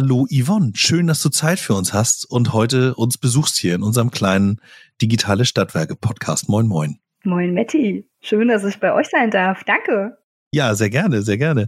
[0.00, 3.82] Hallo Yvonne, schön, dass du Zeit für uns hast und heute uns besuchst hier in
[3.82, 4.60] unserem kleinen
[5.02, 6.48] Digitale Stadtwerke Podcast.
[6.48, 7.00] Moin, moin.
[7.24, 8.08] Moin, Matti.
[8.20, 9.64] Schön, dass ich bei euch sein darf.
[9.64, 10.16] Danke.
[10.54, 11.66] Ja, sehr gerne, sehr gerne.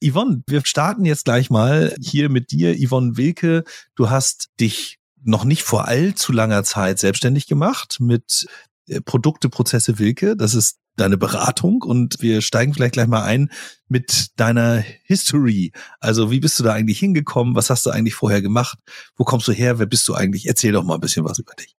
[0.00, 2.76] Yvonne, wir starten jetzt gleich mal hier mit dir.
[2.76, 3.64] Yvonne Wilke,
[3.96, 8.46] du hast dich noch nicht vor allzu langer Zeit selbstständig gemacht mit
[8.86, 10.36] äh, Produkte, Prozesse Wilke.
[10.36, 13.50] Das ist deine Beratung und wir steigen vielleicht gleich mal ein
[13.88, 15.72] mit deiner History.
[16.00, 17.54] Also wie bist du da eigentlich hingekommen?
[17.54, 18.78] Was hast du eigentlich vorher gemacht?
[19.16, 19.78] Wo kommst du her?
[19.78, 20.46] Wer bist du eigentlich?
[20.46, 21.74] Erzähl doch mal ein bisschen was über dich.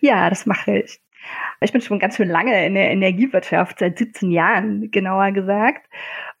[0.00, 1.00] Ja, das mache ich.
[1.60, 5.86] Ich bin schon ganz schön lange in der Energiewirtschaft, seit 17 Jahren genauer gesagt.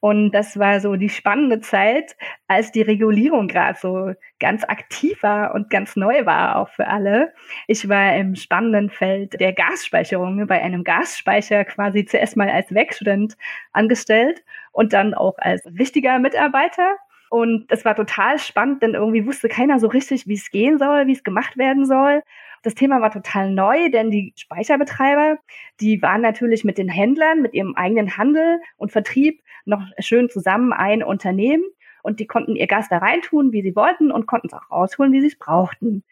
[0.00, 2.16] Und das war so die spannende Zeit,
[2.46, 7.32] als die Regulierung gerade so ganz aktiv war und ganz neu war auch für alle.
[7.66, 13.36] Ich war im spannenden Feld der Gasspeicherung bei einem Gasspeicher quasi zuerst mal als Werkstudent
[13.72, 16.96] angestellt und dann auch als richtiger Mitarbeiter.
[17.30, 21.08] Und es war total spannend, denn irgendwie wusste keiner so richtig, wie es gehen soll,
[21.08, 22.22] wie es gemacht werden soll.
[22.62, 25.38] Das Thema war total neu, denn die Speicherbetreiber,
[25.80, 30.72] die waren natürlich mit den Händlern, mit ihrem eigenen Handel und Vertrieb noch schön zusammen
[30.72, 31.64] ein Unternehmen
[32.02, 35.12] und die konnten ihr Gas da reintun, wie sie wollten und konnten es auch rausholen,
[35.12, 36.02] wie sie es brauchten.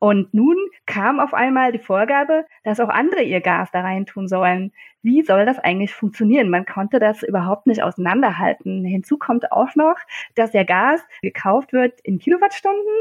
[0.00, 4.72] Und nun kam auf einmal die Vorgabe, dass auch andere ihr Gas da reintun sollen.
[5.02, 6.50] Wie soll das eigentlich funktionieren?
[6.50, 8.84] Man konnte das überhaupt nicht auseinanderhalten.
[8.84, 9.96] Hinzu kommt auch noch,
[10.36, 12.94] dass der Gas gekauft wird in Kilowattstunden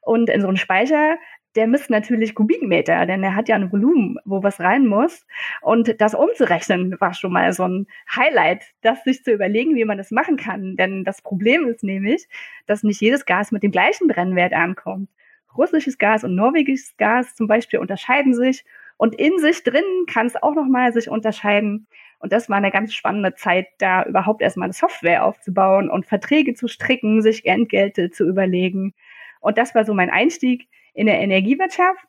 [0.00, 1.16] und in so einen Speicher
[1.58, 5.26] der misst natürlich Kubikmeter, denn er hat ja ein Volumen, wo was rein muss.
[5.60, 9.98] Und das umzurechnen war schon mal so ein Highlight, das sich zu überlegen, wie man
[9.98, 10.76] das machen kann.
[10.76, 12.28] Denn das Problem ist nämlich,
[12.66, 15.10] dass nicht jedes Gas mit dem gleichen Brennwert ankommt.
[15.56, 18.64] Russisches Gas und norwegisches Gas zum Beispiel unterscheiden sich
[18.96, 21.88] und in sich drin kann es auch nochmal sich unterscheiden.
[22.20, 26.54] Und das war eine ganz spannende Zeit, da überhaupt erstmal eine Software aufzubauen und Verträge
[26.54, 28.94] zu stricken, sich Entgelte zu überlegen.
[29.40, 32.04] Und das war so mein Einstieg in der Energiewirtschaft,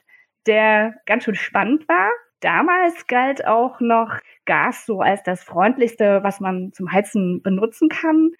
[0.47, 2.09] der ganz schön spannend war.
[2.39, 8.31] Damals galt auch noch Gas so als das freundlichste, was man zum Heizen benutzen kann.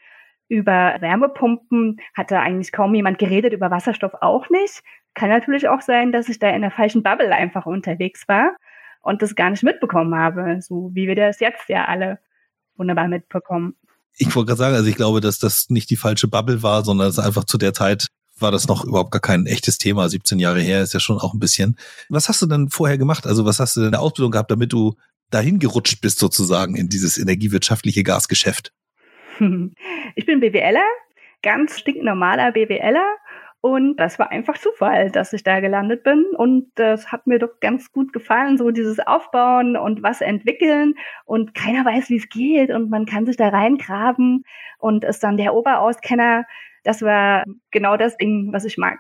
[0.48, 4.82] Über Wärmepumpen hatte eigentlich kaum jemand geredet, über Wasserstoff auch nicht.
[5.14, 8.56] Kann natürlich auch sein, dass ich da in der falschen Bubble einfach unterwegs war
[9.02, 12.18] und das gar nicht mitbekommen habe, so wie wir das jetzt ja alle
[12.76, 13.76] wunderbar mitbekommen.
[14.18, 17.08] Ich wollte gerade sagen, also ich glaube, dass das nicht die falsche Bubble war, sondern
[17.08, 18.08] es einfach zu der Zeit
[18.42, 20.10] war das noch überhaupt gar kein echtes Thema.
[20.10, 21.78] 17 Jahre her ist ja schon auch ein bisschen.
[22.10, 23.28] Was hast du denn vorher gemacht?
[23.28, 24.96] Also was hast du denn in der Ausbildung gehabt, damit du
[25.30, 28.74] dahin gerutscht bist sozusagen in dieses energiewirtschaftliche Gasgeschäft?
[30.16, 30.84] Ich bin BWLer,
[31.42, 33.06] ganz stinknormaler BWLer.
[33.62, 36.26] Und das war einfach Zufall, dass ich da gelandet bin.
[36.38, 40.96] Und das hat mir doch ganz gut gefallen, so dieses Aufbauen und was entwickeln.
[41.26, 42.70] Und keiner weiß, wie es geht.
[42.70, 44.46] Und man kann sich da reingraben
[44.78, 46.46] und ist dann der Oberauskenner
[46.84, 49.00] das war genau das Ding, was ich mag.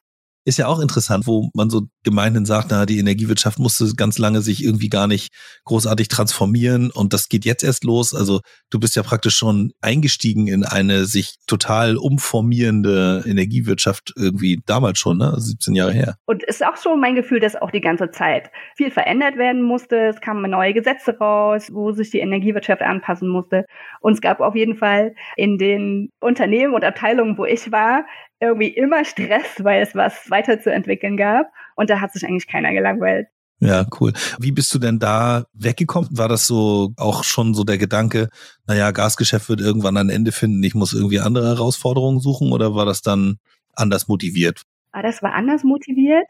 [0.49, 4.41] Ist ja auch interessant, wo man so gemeinhin sagt, na, die Energiewirtschaft musste ganz lange
[4.41, 5.31] sich irgendwie gar nicht
[5.65, 8.15] großartig transformieren und das geht jetzt erst los.
[8.15, 14.97] Also du bist ja praktisch schon eingestiegen in eine sich total umformierende Energiewirtschaft irgendwie damals
[14.97, 15.35] schon, ne?
[15.37, 16.15] 17 Jahre her.
[16.25, 19.61] Und es ist auch so mein Gefühl, dass auch die ganze Zeit viel verändert werden
[19.61, 20.07] musste.
[20.07, 23.65] Es kamen neue Gesetze raus, wo sich die Energiewirtschaft anpassen musste.
[24.01, 28.03] Und es gab auf jeden Fall in den Unternehmen und Abteilungen, wo ich war,
[28.39, 31.51] irgendwie immer Stress, weil es was weiterzuentwickeln gab.
[31.75, 33.27] Und da hat sich eigentlich keiner gelangweilt.
[33.61, 34.13] Ja, cool.
[34.39, 36.09] Wie bist du denn da weggekommen?
[36.13, 38.29] War das so auch schon so der Gedanke,
[38.67, 42.85] naja, Gasgeschäft wird irgendwann ein Ende finden, ich muss irgendwie andere Herausforderungen suchen oder war
[42.85, 43.37] das dann
[43.75, 44.61] anders motiviert?
[44.93, 46.27] Ah, das war anders motiviert.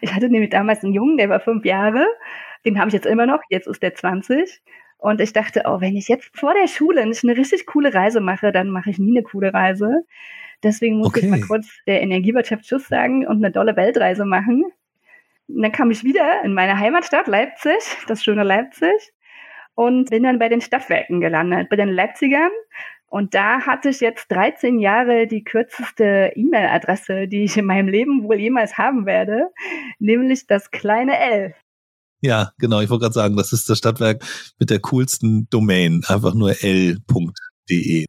[0.00, 2.04] Ich hatte nämlich damals einen Jungen, der war fünf Jahre.
[2.64, 3.40] Den habe ich jetzt immer noch.
[3.48, 4.60] Jetzt ist der 20.
[4.98, 8.20] Und ich dachte, oh, wenn ich jetzt vor der Schule nicht eine richtig coole Reise
[8.20, 10.04] mache, dann mache ich nie eine coole Reise.
[10.62, 11.26] Deswegen musste okay.
[11.26, 14.64] ich mal kurz der Energiewirtschaft Tschüss sagen und eine dolle Weltreise machen.
[15.48, 19.12] Und dann kam ich wieder in meine Heimatstadt Leipzig, das schöne Leipzig,
[19.74, 22.50] und bin dann bei den Stadtwerken gelandet, bei den Leipzigern.
[23.06, 28.22] Und da hatte ich jetzt 13 Jahre die kürzeste E-Mail-Adresse, die ich in meinem Leben
[28.22, 29.50] wohl jemals haben werde,
[29.98, 31.54] nämlich das kleine L.
[32.22, 32.80] Ja, genau.
[32.80, 34.24] Ich wollte gerade sagen, das ist das Stadtwerk
[34.58, 36.02] mit der coolsten Domain.
[36.06, 38.06] Einfach nur l.de.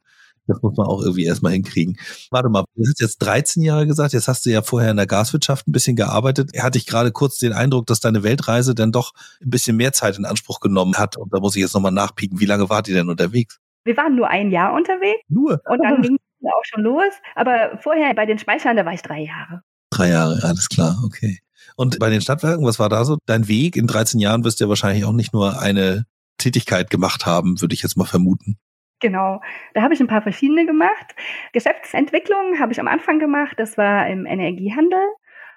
[0.47, 1.97] Das muss man auch irgendwie erstmal hinkriegen.
[2.31, 5.07] Warte mal, du hast jetzt 13 Jahre gesagt, jetzt hast du ja vorher in der
[5.07, 6.51] Gaswirtschaft ein bisschen gearbeitet.
[6.61, 10.17] Hatte ich gerade kurz den Eindruck, dass deine Weltreise dann doch ein bisschen mehr Zeit
[10.17, 11.17] in Anspruch genommen hat.
[11.17, 12.39] Und da muss ich jetzt nochmal nachpieken.
[12.39, 13.59] Wie lange wart ihr denn unterwegs?
[13.85, 15.21] Wir waren nur ein Jahr unterwegs.
[15.27, 15.61] Nur?
[15.65, 17.13] Und dann ging es auch schon los.
[17.35, 19.61] Aber vorher bei den Speichern, da war ich drei Jahre.
[19.89, 21.39] Drei Jahre, alles klar, okay.
[21.75, 23.75] Und bei den Stadtwerken, was war da so dein Weg?
[23.75, 26.05] In 13 Jahren wirst du ja wahrscheinlich auch nicht nur eine
[26.37, 28.57] Tätigkeit gemacht haben, würde ich jetzt mal vermuten.
[29.03, 29.41] Genau,
[29.73, 31.13] da habe ich ein paar verschiedene gemacht.
[31.51, 35.01] Geschäftsentwicklung habe ich am Anfang gemacht, das war im Energiehandel.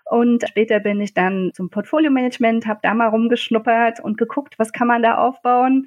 [0.05, 4.89] Und später bin ich dann zum Portfolio-Management, habe da mal rumgeschnuppert und geguckt, was kann
[4.89, 5.87] man da aufbauen.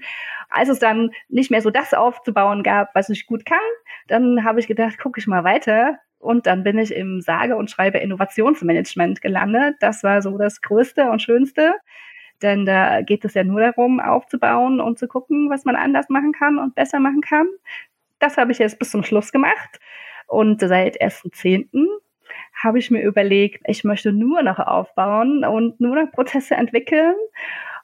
[0.50, 3.58] Als es dann nicht mehr so das aufzubauen gab, was ich gut kann,
[4.08, 5.98] dann habe ich gedacht, gucke ich mal weiter.
[6.18, 9.76] Und dann bin ich im sage und schreibe Innovationsmanagement gelandet.
[9.82, 11.76] Das war so das Größte und Schönste.
[12.42, 16.32] Denn da geht es ja nur darum, aufzubauen und zu gucken, was man anders machen
[16.32, 17.48] kann und besser machen kann.
[18.20, 19.80] Das habe ich jetzt bis zum Schluss gemacht.
[20.28, 21.68] Und seit 1.10
[22.54, 27.16] habe ich mir überlegt, ich möchte nur noch aufbauen und nur noch Prozesse entwickeln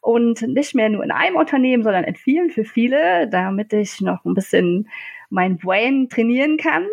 [0.01, 4.23] und nicht mehr nur in einem Unternehmen, sondern in vielen für viele, damit ich noch
[4.25, 4.87] ein bisschen
[5.29, 6.85] mein Brain trainieren kann.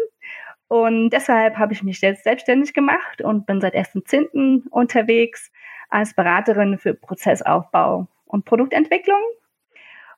[0.69, 4.69] Und deshalb habe ich mich jetzt selbstständig gemacht und bin seit 1.10.
[4.71, 5.53] unterwegs
[5.93, 9.21] als Beraterin für Prozessaufbau und Produktentwicklung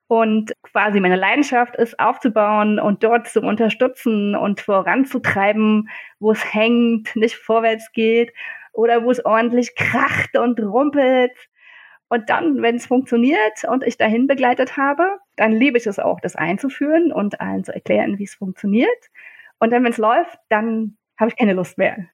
[0.07, 5.89] und quasi meine Leidenschaft ist aufzubauen und dort zu unterstützen und voranzutreiben,
[6.21, 8.33] wo es hängt, nicht vorwärts geht
[8.73, 11.33] oder wo es ordentlich kracht und rumpelt.
[12.09, 16.21] Und dann, wenn es funktioniert und ich dahin begleitet habe, dann liebe ich es auch,
[16.21, 19.11] das einzuführen und allen zu erklären, wie es funktioniert.
[19.59, 22.07] Und dann, wenn es läuft, dann habe ich keine Lust mehr.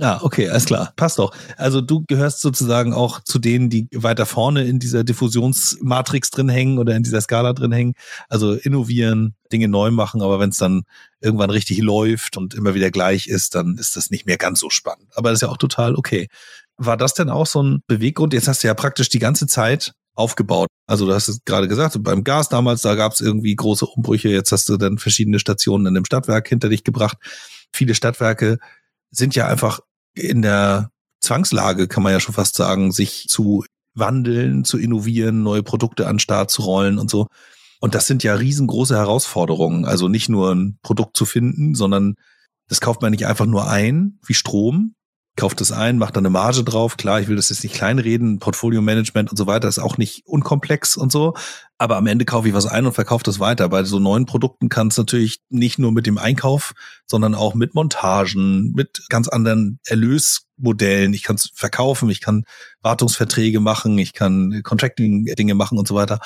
[0.00, 0.92] Ah, okay, alles klar.
[0.94, 1.34] Passt doch.
[1.56, 6.78] Also du gehörst sozusagen auch zu denen, die weiter vorne in dieser Diffusionsmatrix drin hängen
[6.78, 7.94] oder in dieser Skala drin hängen.
[8.28, 10.82] Also innovieren, Dinge neu machen, aber wenn es dann
[11.20, 14.70] irgendwann richtig läuft und immer wieder gleich ist, dann ist das nicht mehr ganz so
[14.70, 15.08] spannend.
[15.16, 16.28] Aber das ist ja auch total okay.
[16.76, 18.32] War das denn auch so ein Beweggrund?
[18.32, 20.68] Jetzt hast du ja praktisch die ganze Zeit aufgebaut.
[20.86, 24.28] Also du hast es gerade gesagt, beim Gas damals, da gab es irgendwie große Umbrüche.
[24.28, 27.16] Jetzt hast du dann verschiedene Stationen in dem Stadtwerk hinter dich gebracht.
[27.72, 28.58] Viele Stadtwerke
[29.10, 29.80] sind ja einfach
[30.18, 35.62] in der Zwangslage, kann man ja schon fast sagen, sich zu wandeln, zu innovieren, neue
[35.62, 37.26] Produkte an Start zu rollen und so.
[37.80, 39.84] Und das sind ja riesengroße Herausforderungen.
[39.84, 42.14] Also nicht nur ein Produkt zu finden, sondern
[42.68, 44.94] das kauft man nicht einfach nur ein, wie Strom,
[45.38, 46.96] kauft es ein, macht dann eine Marge drauf.
[46.96, 50.96] Klar, ich will das jetzt nicht kleinreden, Portfolio-Management und so weiter ist auch nicht unkomplex
[50.96, 51.34] und so.
[51.78, 53.68] Aber am Ende kaufe ich was ein und verkaufe das weiter.
[53.68, 56.74] Bei so neuen Produkten kann es natürlich nicht nur mit dem Einkauf,
[57.06, 61.14] sondern auch mit Montagen, mit ganz anderen Erlösmodellen.
[61.14, 62.44] Ich kann es verkaufen, ich kann
[62.82, 66.18] Wartungsverträge machen, ich kann Contracting-Dinge machen und so weiter.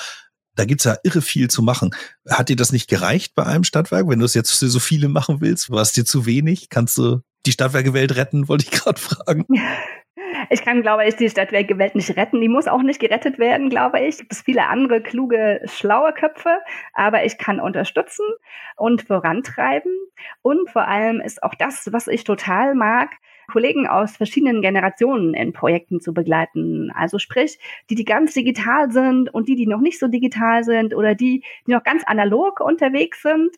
[0.55, 1.91] Da gibt's ja irre viel zu machen.
[2.27, 4.07] Hat dir das nicht gereicht bei einem Stadtwerk?
[4.09, 6.69] Wenn du es jetzt für so viele machen willst, war es dir zu wenig?
[6.69, 9.45] Kannst du die Stadtwerkewelt retten, wollte ich gerade fragen.
[10.49, 12.41] Ich kann, glaube ich, die Stadtwerkewelt nicht retten.
[12.41, 14.09] Die muss auch nicht gerettet werden, glaube ich.
[14.09, 16.59] Es gibt viele andere kluge, schlaue Köpfe,
[16.93, 18.25] aber ich kann unterstützen
[18.75, 19.91] und vorantreiben.
[20.41, 23.11] Und vor allem ist auch das, was ich total mag,
[23.51, 26.91] Kollegen aus verschiedenen Generationen in Projekten zu begleiten.
[26.95, 27.59] Also sprich,
[27.89, 31.43] die, die ganz digital sind und die, die noch nicht so digital sind oder die,
[31.67, 33.55] die noch ganz analog unterwegs sind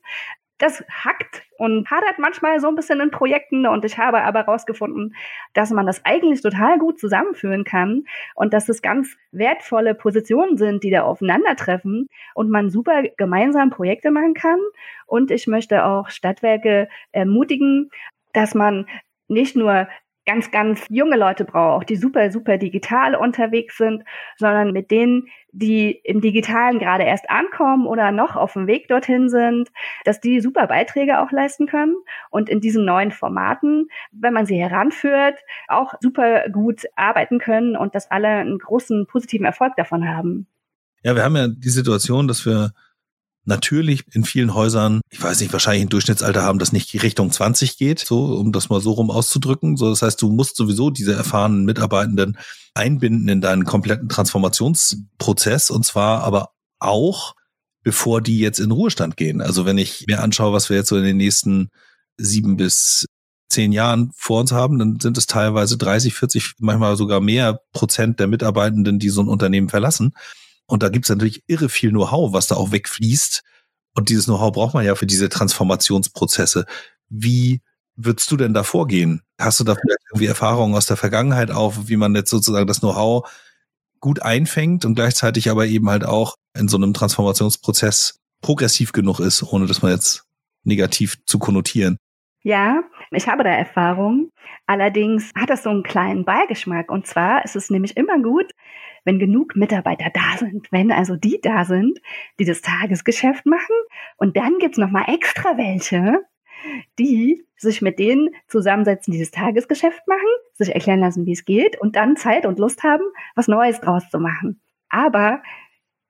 [0.57, 5.15] das hackt und hadert manchmal so ein bisschen in Projekten und ich habe aber herausgefunden,
[5.53, 8.05] dass man das eigentlich total gut zusammenführen kann
[8.35, 14.11] und dass es ganz wertvolle Positionen sind, die da aufeinandertreffen und man super gemeinsam Projekte
[14.11, 14.59] machen kann.
[15.07, 17.89] Und ich möchte auch Stadtwerke ermutigen,
[18.33, 18.85] dass man
[19.27, 19.87] nicht nur
[20.25, 24.03] ganz, ganz junge Leute braucht, die super, super digital unterwegs sind,
[24.37, 29.29] sondern mit denen, die im Digitalen gerade erst ankommen oder noch auf dem Weg dorthin
[29.29, 29.69] sind,
[30.03, 31.95] dass die super Beiträge auch leisten können
[32.29, 37.95] und in diesen neuen Formaten, wenn man sie heranführt, auch super gut arbeiten können und
[37.95, 40.47] dass alle einen großen positiven Erfolg davon haben.
[41.03, 42.71] Ja, wir haben ja die Situation, dass wir
[43.45, 47.77] natürlich in vielen Häusern, ich weiß nicht, wahrscheinlich ein Durchschnittsalter haben, das nicht Richtung 20
[47.77, 49.77] geht, so, um das mal so rum auszudrücken.
[49.77, 52.37] So, das heißt, du musst sowieso diese erfahrenen Mitarbeitenden
[52.73, 56.49] einbinden in deinen kompletten Transformationsprozess und zwar aber
[56.79, 57.35] auch,
[57.83, 59.41] bevor die jetzt in Ruhestand gehen.
[59.41, 61.69] Also wenn ich mir anschaue, was wir jetzt so in den nächsten
[62.17, 63.05] sieben bis
[63.47, 68.19] zehn Jahren vor uns haben, dann sind es teilweise 30, 40, manchmal sogar mehr Prozent
[68.19, 70.13] der Mitarbeitenden, die so ein Unternehmen verlassen.
[70.67, 73.43] Und da gibt es natürlich irre viel Know-how, was da auch wegfließt.
[73.93, 76.65] Und dieses Know-how braucht man ja für diese Transformationsprozesse.
[77.09, 77.61] Wie
[77.95, 79.21] würdest du denn da vorgehen?
[79.39, 82.79] Hast du da vielleicht irgendwie Erfahrungen aus der Vergangenheit auf, wie man jetzt sozusagen das
[82.79, 83.29] Know-how
[83.99, 89.43] gut einfängt und gleichzeitig aber eben halt auch in so einem Transformationsprozess progressiv genug ist,
[89.43, 90.25] ohne dass man jetzt
[90.63, 91.97] negativ zu konnotieren?
[92.43, 94.31] Ja, ich habe da Erfahrung.
[94.65, 96.91] Allerdings hat das so einen kleinen Beigeschmack.
[96.91, 98.51] Und zwar ist es nämlich immer gut,
[99.03, 101.99] wenn genug Mitarbeiter da sind, wenn also die da sind,
[102.39, 103.75] die das Tagesgeschäft machen.
[104.17, 106.25] Und dann gibt's noch mal extra welche,
[106.99, 111.79] die sich mit denen zusammensetzen, die das Tagesgeschäft machen, sich erklären lassen, wie es geht
[111.79, 113.03] und dann Zeit und Lust haben,
[113.35, 114.59] was Neues draus zu machen.
[114.89, 115.41] Aber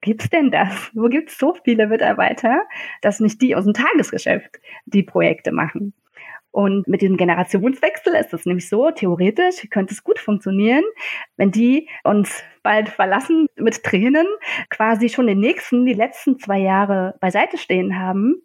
[0.01, 0.91] gibt's denn das?
[0.93, 2.61] Wo gibt's so viele Mitarbeiter,
[3.01, 5.93] dass nicht die aus dem Tagesgeschäft die Projekte machen?
[6.55, 10.85] Und mit dem Generationswechsel ist es nämlich so, theoretisch könnte es gut funktionieren,
[11.35, 14.25] wenn die uns bald verlassen mit Tränen,
[14.69, 18.41] quasi schon den nächsten, die letzten zwei Jahre beiseite stehen haben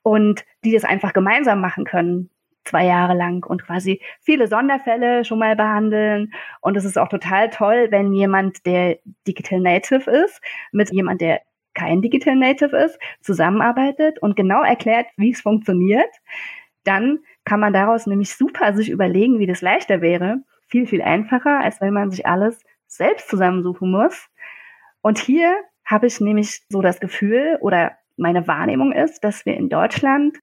[0.00, 2.30] und die das einfach gemeinsam machen können
[2.64, 6.32] zwei Jahre lang und quasi viele Sonderfälle schon mal behandeln.
[6.62, 10.40] Und es ist auch total toll, wenn jemand, der Digital Native ist,
[10.72, 11.42] mit jemand, der
[11.74, 16.08] kein Digital Native ist, zusammenarbeitet und genau erklärt, wie es funktioniert.
[16.84, 17.18] Dann
[17.50, 20.36] kann man daraus nämlich super sich überlegen, wie das leichter wäre.
[20.68, 24.28] Viel, viel einfacher, als wenn man sich alles selbst zusammensuchen muss.
[25.02, 29.68] Und hier habe ich nämlich so das Gefühl oder meine Wahrnehmung ist, dass wir in
[29.68, 30.38] Deutschland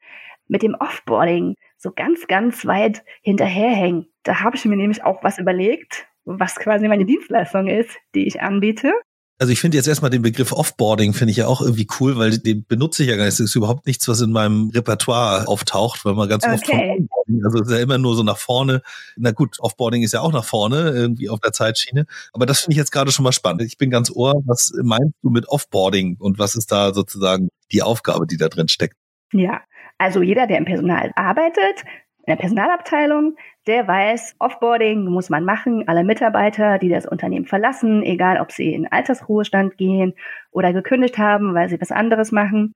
[0.50, 4.10] mit dem Offboarding so ganz, ganz weit hinterherhängen.
[4.24, 8.42] Da habe ich mir nämlich auch was überlegt, was quasi meine Dienstleistung ist, die ich
[8.42, 8.92] anbiete.
[9.40, 12.40] Also ich finde jetzt erstmal den Begriff Offboarding finde ich ja auch irgendwie cool, weil
[12.40, 13.34] den benutze ich ja gar nicht.
[13.34, 16.54] Das ist überhaupt nichts, was in meinem Repertoire auftaucht, weil man ganz okay.
[16.54, 17.10] oft von
[17.46, 18.82] also ist ja immer nur so nach vorne.
[19.16, 22.08] Na gut, Offboarding ist ja auch nach vorne, irgendwie auf der Zeitschiene.
[22.34, 23.62] Aber das finde ich jetzt gerade schon mal spannend.
[23.62, 24.42] Ich bin ganz ohr.
[24.46, 28.70] Was meinst du mit Offboarding und was ist da sozusagen die Aufgabe, die da drin
[28.70, 28.96] steckt?
[29.34, 29.62] Ja,
[29.98, 31.84] also jeder, der im Personal arbeitet,
[32.26, 33.36] in der Personalabteilung,
[33.68, 35.88] der weiß, Offboarding muss man machen.
[35.88, 40.14] Alle Mitarbeiter, die das Unternehmen verlassen, egal ob sie in Altersruhestand gehen
[40.52, 42.74] oder gekündigt haben, weil sie was anderes machen,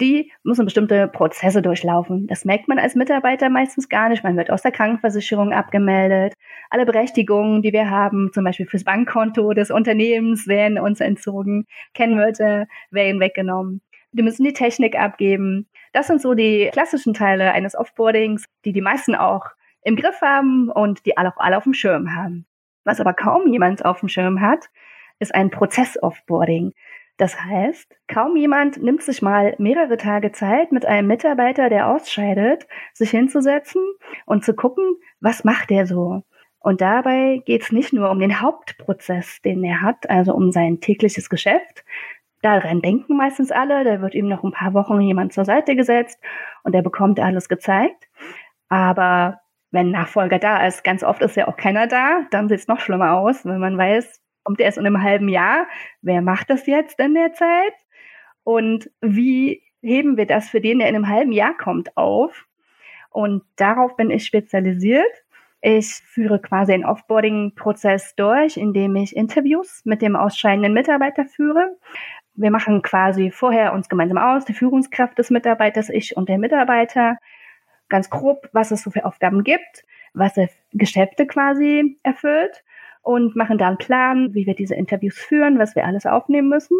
[0.00, 2.28] die müssen bestimmte Prozesse durchlaufen.
[2.28, 4.22] Das merkt man als Mitarbeiter meistens gar nicht.
[4.22, 6.34] Man wird aus der Krankenversicherung abgemeldet.
[6.70, 11.66] Alle Berechtigungen, die wir haben, zum Beispiel fürs Bankkonto des Unternehmens, werden uns entzogen.
[11.94, 13.82] Kennwörter werden weggenommen.
[14.12, 15.68] Wir müssen die Technik abgeben.
[15.92, 19.46] Das sind so die klassischen Teile eines Offboardings, die die meisten auch
[19.88, 22.46] im Griff haben und die alle auch alle auf dem Schirm haben.
[22.84, 24.68] Was aber kaum jemand auf dem Schirm hat,
[25.18, 26.72] ist ein Prozess-Offboarding.
[27.16, 32.68] Das heißt, kaum jemand nimmt sich mal mehrere Tage Zeit, mit einem Mitarbeiter, der ausscheidet,
[32.92, 33.82] sich hinzusetzen
[34.26, 34.84] und zu gucken,
[35.20, 36.22] was macht der so.
[36.60, 40.80] Und dabei geht es nicht nur um den Hauptprozess, den er hat, also um sein
[40.80, 41.84] tägliches Geschäft,
[42.42, 43.84] daran denken meistens alle.
[43.84, 46.20] Da wird ihm noch ein paar Wochen jemand zur Seite gesetzt
[46.62, 48.08] und er bekommt alles gezeigt.
[48.68, 52.68] Aber wenn Nachfolger da ist, ganz oft ist ja auch keiner da, dann sieht es
[52.68, 55.66] noch schlimmer aus, wenn man weiß, kommt er erst in einem halben Jahr,
[56.00, 57.74] wer macht das jetzt in der Zeit?
[58.44, 62.46] Und wie heben wir das für den, der in einem halben Jahr kommt, auf?
[63.10, 65.04] Und darauf bin ich spezialisiert.
[65.60, 71.76] Ich führe quasi einen Offboarding-Prozess durch, indem ich Interviews mit dem ausscheidenden Mitarbeiter führe
[72.38, 77.18] wir machen quasi vorher uns gemeinsam aus, die Führungskraft des Mitarbeiters, ich und der Mitarbeiter,
[77.88, 82.64] ganz grob, was es so für Aufgaben gibt, was er Geschäfte quasi erfüllt
[83.02, 86.76] und machen da einen Plan, wie wir diese Interviews führen, was wir alles aufnehmen müssen.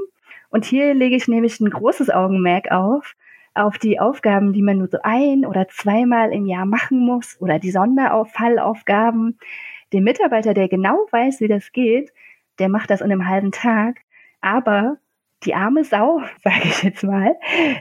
[0.51, 3.15] Und hier lege ich nämlich ein großes Augenmerk auf,
[3.55, 7.59] auf die Aufgaben, die man nur so ein oder zweimal im Jahr machen muss oder
[7.59, 9.39] die Sonderfallaufgaben.
[9.93, 12.13] Der Mitarbeiter, der genau weiß, wie das geht,
[12.59, 14.01] der macht das in einem halben Tag.
[14.41, 14.99] Aber
[15.45, 17.37] die arme Sau, sage ich jetzt mal,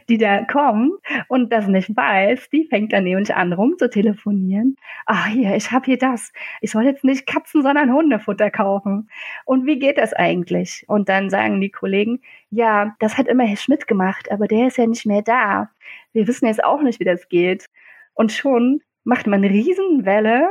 [0.09, 0.93] die da kommt
[1.27, 4.75] und das nicht weiß, die fängt dann nämlich an rum zu telefonieren.
[5.05, 6.31] Ach hier, ich habe hier das.
[6.61, 9.09] Ich soll jetzt nicht Katzen, sondern Hundefutter kaufen.
[9.45, 10.85] Und wie geht das eigentlich?
[10.87, 14.77] Und dann sagen die Kollegen, ja, das hat immer Herr Schmidt gemacht, aber der ist
[14.77, 15.69] ja nicht mehr da.
[16.13, 17.67] Wir wissen jetzt auch nicht, wie das geht.
[18.13, 20.49] Und schon macht man Riesenwelle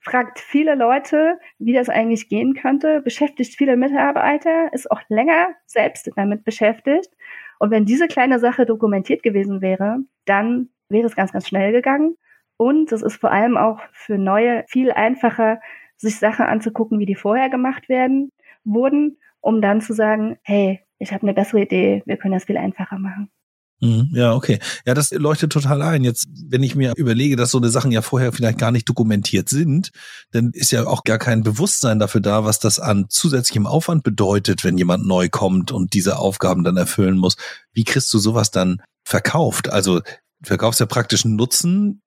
[0.00, 6.10] fragt viele Leute, wie das eigentlich gehen könnte, beschäftigt viele Mitarbeiter, ist auch länger selbst
[6.16, 7.10] damit beschäftigt.
[7.58, 12.16] Und wenn diese kleine Sache dokumentiert gewesen wäre, dann wäre es ganz, ganz schnell gegangen.
[12.56, 15.60] Und es ist vor allem auch für Neue viel einfacher,
[15.96, 18.30] sich Sachen anzugucken, wie die vorher gemacht werden,
[18.64, 22.56] wurden, um dann zu sagen, hey, ich habe eine bessere Idee, wir können das viel
[22.56, 23.30] einfacher machen.
[23.80, 24.10] Mhm.
[24.12, 24.58] Ja, okay.
[24.86, 26.02] Ja, das leuchtet total ein.
[26.02, 29.48] Jetzt, wenn ich mir überlege, dass so eine Sachen ja vorher vielleicht gar nicht dokumentiert
[29.48, 29.90] sind,
[30.32, 34.64] dann ist ja auch gar kein Bewusstsein dafür da, was das an zusätzlichem Aufwand bedeutet,
[34.64, 37.36] wenn jemand neu kommt und diese Aufgaben dann erfüllen muss.
[37.72, 39.68] Wie kriegst du sowas dann verkauft?
[39.68, 40.00] Also,
[40.42, 42.00] verkaufst ja praktisch einen Nutzen,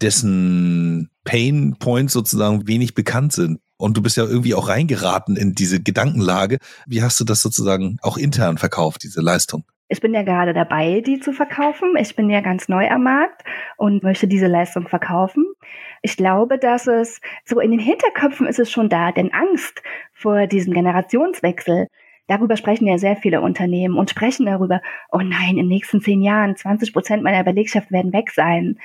[0.00, 3.60] dessen Pain Points sozusagen wenig bekannt sind.
[3.76, 6.58] Und du bist ja irgendwie auch reingeraten in diese Gedankenlage.
[6.86, 9.64] Wie hast du das sozusagen auch intern verkauft, diese Leistung?
[9.92, 11.96] Ich bin ja gerade dabei, die zu verkaufen.
[11.98, 13.42] Ich bin ja ganz neu am Markt
[13.76, 15.44] und möchte diese Leistung verkaufen.
[16.00, 19.82] Ich glaube, dass es so in den Hinterköpfen ist es schon da, denn Angst
[20.12, 21.88] vor diesem Generationswechsel,
[22.28, 24.80] darüber sprechen ja sehr viele Unternehmen und sprechen darüber,
[25.10, 28.78] oh nein, in den nächsten zehn Jahren 20 Prozent meiner Belegschaft werden weg sein.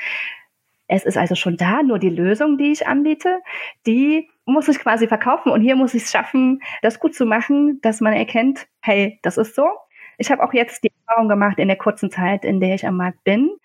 [0.88, 3.41] Es ist also schon da, nur die Lösung, die ich anbiete,
[3.85, 7.79] die muss ich quasi verkaufen und hier muss ich es schaffen, das gut zu machen,
[7.83, 9.67] dass man erkennt, hey, das ist so,
[10.17, 12.97] Ich habe auch jetzt die Erfahrung gemacht in der kurzen Zeit, in der ich am
[12.97, 13.55] Markt bin,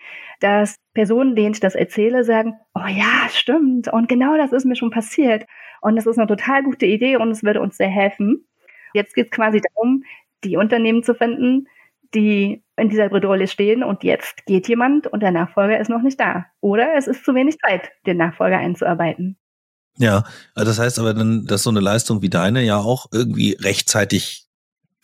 [0.40, 4.76] dass Personen, denen ich das erzähle, sagen, oh ja, stimmt, und genau das ist mir
[4.76, 5.46] schon passiert.
[5.80, 8.46] Und das ist eine total gute Idee und es würde uns sehr helfen.
[8.92, 10.04] Jetzt geht es quasi darum,
[10.44, 11.66] die Unternehmen zu finden,
[12.14, 16.18] die in dieser Bredouille stehen und jetzt geht jemand und der Nachfolger ist noch nicht
[16.18, 16.46] da.
[16.60, 19.36] Oder es ist zu wenig Zeit, den Nachfolger einzuarbeiten.
[19.96, 23.56] Ja, also das heißt aber dann, dass so eine Leistung wie deine ja auch irgendwie
[23.60, 24.49] rechtzeitig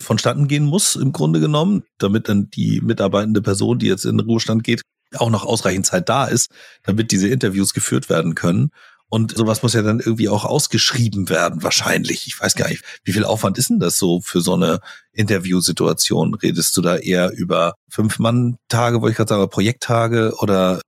[0.01, 4.27] vonstatten gehen muss, im Grunde genommen, damit dann die mitarbeitende Person, die jetzt in den
[4.27, 4.81] Ruhestand geht,
[5.15, 6.49] auch noch ausreichend Zeit da ist,
[6.83, 8.71] damit diese Interviews geführt werden können.
[9.09, 12.27] Und sowas muss ja dann irgendwie auch ausgeschrieben werden, wahrscheinlich.
[12.27, 14.81] Ich weiß gar nicht, wie viel Aufwand ist denn das so für so eine
[15.13, 16.33] Interviewsituation?
[16.33, 20.81] Redest du da eher über Fünf-Mann-Tage, wollte ich gerade sagen, Projekttage oder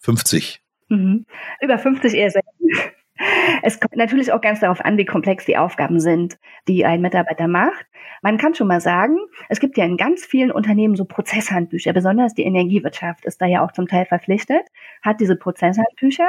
[0.00, 0.62] 50?
[0.88, 1.26] Mhm.
[1.60, 2.48] Über 50 eher selten.
[3.62, 7.48] Es kommt natürlich auch ganz darauf an, wie komplex die Aufgaben sind, die ein Mitarbeiter
[7.48, 7.86] macht.
[8.22, 9.16] Man kann schon mal sagen,
[9.48, 13.64] es gibt ja in ganz vielen Unternehmen so Prozesshandbücher, besonders die Energiewirtschaft ist da ja
[13.64, 14.62] auch zum Teil verpflichtet,
[15.02, 16.28] hat diese Prozesshandbücher.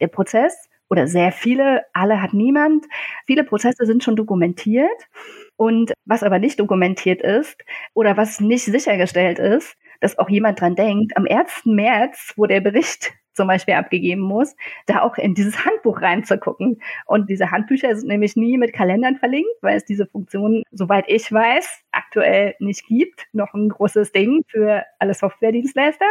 [0.00, 2.86] Der Prozess oder sehr viele, alle hat niemand.
[3.26, 5.08] Viele Prozesse sind schon dokumentiert.
[5.56, 7.56] Und was aber nicht dokumentiert ist
[7.94, 11.66] oder was nicht sichergestellt ist, dass auch jemand dran denkt, am 1.
[11.66, 14.54] März, wo der Bericht zum Beispiel abgegeben muss,
[14.86, 16.82] da auch in dieses Handbuch reinzugucken.
[17.06, 21.32] Und diese Handbücher sind nämlich nie mit Kalendern verlinkt, weil es diese Funktion, soweit ich
[21.32, 23.26] weiß, aktuell nicht gibt.
[23.32, 26.06] Noch ein großes Ding für alle Softwaredienstleister.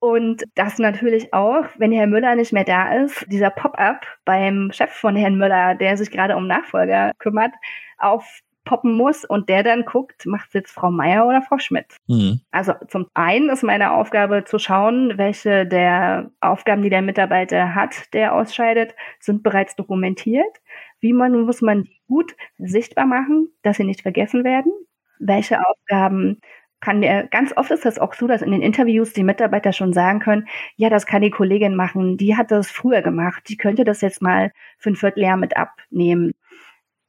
[0.00, 4.90] Und das natürlich auch, wenn Herr Müller nicht mehr da ist, dieser Pop-up beim Chef
[4.90, 7.52] von Herrn Müller, der sich gerade um Nachfolger kümmert,
[7.98, 11.96] auf poppen muss und der dann guckt, macht es jetzt Frau Meier oder Frau Schmidt.
[12.06, 12.40] Mhm.
[12.52, 18.14] Also zum einen ist meine Aufgabe zu schauen, welche der Aufgaben, die der Mitarbeiter hat,
[18.14, 20.60] der ausscheidet, sind bereits dokumentiert.
[21.00, 24.70] Wie man muss man die gut sichtbar machen, dass sie nicht vergessen werden?
[25.18, 26.40] Welche Aufgaben
[26.80, 29.92] kann der, ganz oft ist das auch so, dass in den Interviews die Mitarbeiter schon
[29.92, 33.82] sagen können, ja, das kann die Kollegin machen, die hat das früher gemacht, die könnte
[33.82, 36.32] das jetzt mal für ein Vierteljahr mit abnehmen.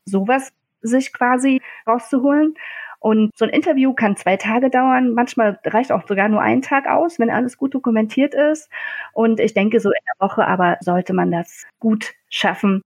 [0.05, 2.55] Sowas sich quasi rauszuholen.
[2.99, 5.15] Und so ein Interview kann zwei Tage dauern.
[5.15, 8.69] Manchmal reicht auch sogar nur ein Tag aus, wenn alles gut dokumentiert ist.
[9.13, 12.83] Und ich denke, so in der Woche aber sollte man das gut schaffen,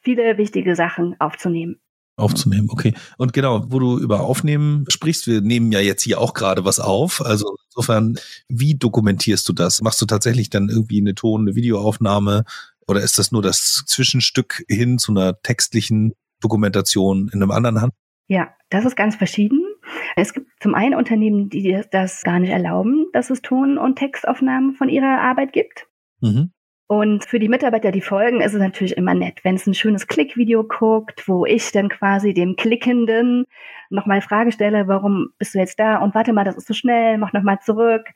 [0.00, 1.80] viele wichtige Sachen aufzunehmen.
[2.16, 2.94] Aufzunehmen, okay.
[3.16, 6.80] Und genau, wo du über Aufnehmen sprichst, wir nehmen ja jetzt hier auch gerade was
[6.80, 7.24] auf.
[7.24, 9.82] Also insofern, wie dokumentierst du das?
[9.82, 12.44] Machst du tatsächlich dann irgendwie eine Ton-, eine Videoaufnahme
[12.86, 17.92] oder ist das nur das Zwischenstück hin zu einer textlichen Dokumentation in einem anderen Hand?
[18.26, 19.64] Ja, das ist ganz verschieden.
[20.16, 24.74] Es gibt zum einen Unternehmen, die das gar nicht erlauben, dass es Ton- und Textaufnahmen
[24.74, 25.86] von ihrer Arbeit gibt.
[26.20, 26.52] Mhm.
[26.90, 30.06] Und für die Mitarbeiter, die folgen, ist es natürlich immer nett, wenn es ein schönes
[30.06, 33.44] Klickvideo guckt, wo ich dann quasi dem Klickenden
[33.90, 35.98] nochmal Frage stelle, warum bist du jetzt da?
[35.98, 38.08] Und warte mal, das ist zu so schnell, mach nochmal zurück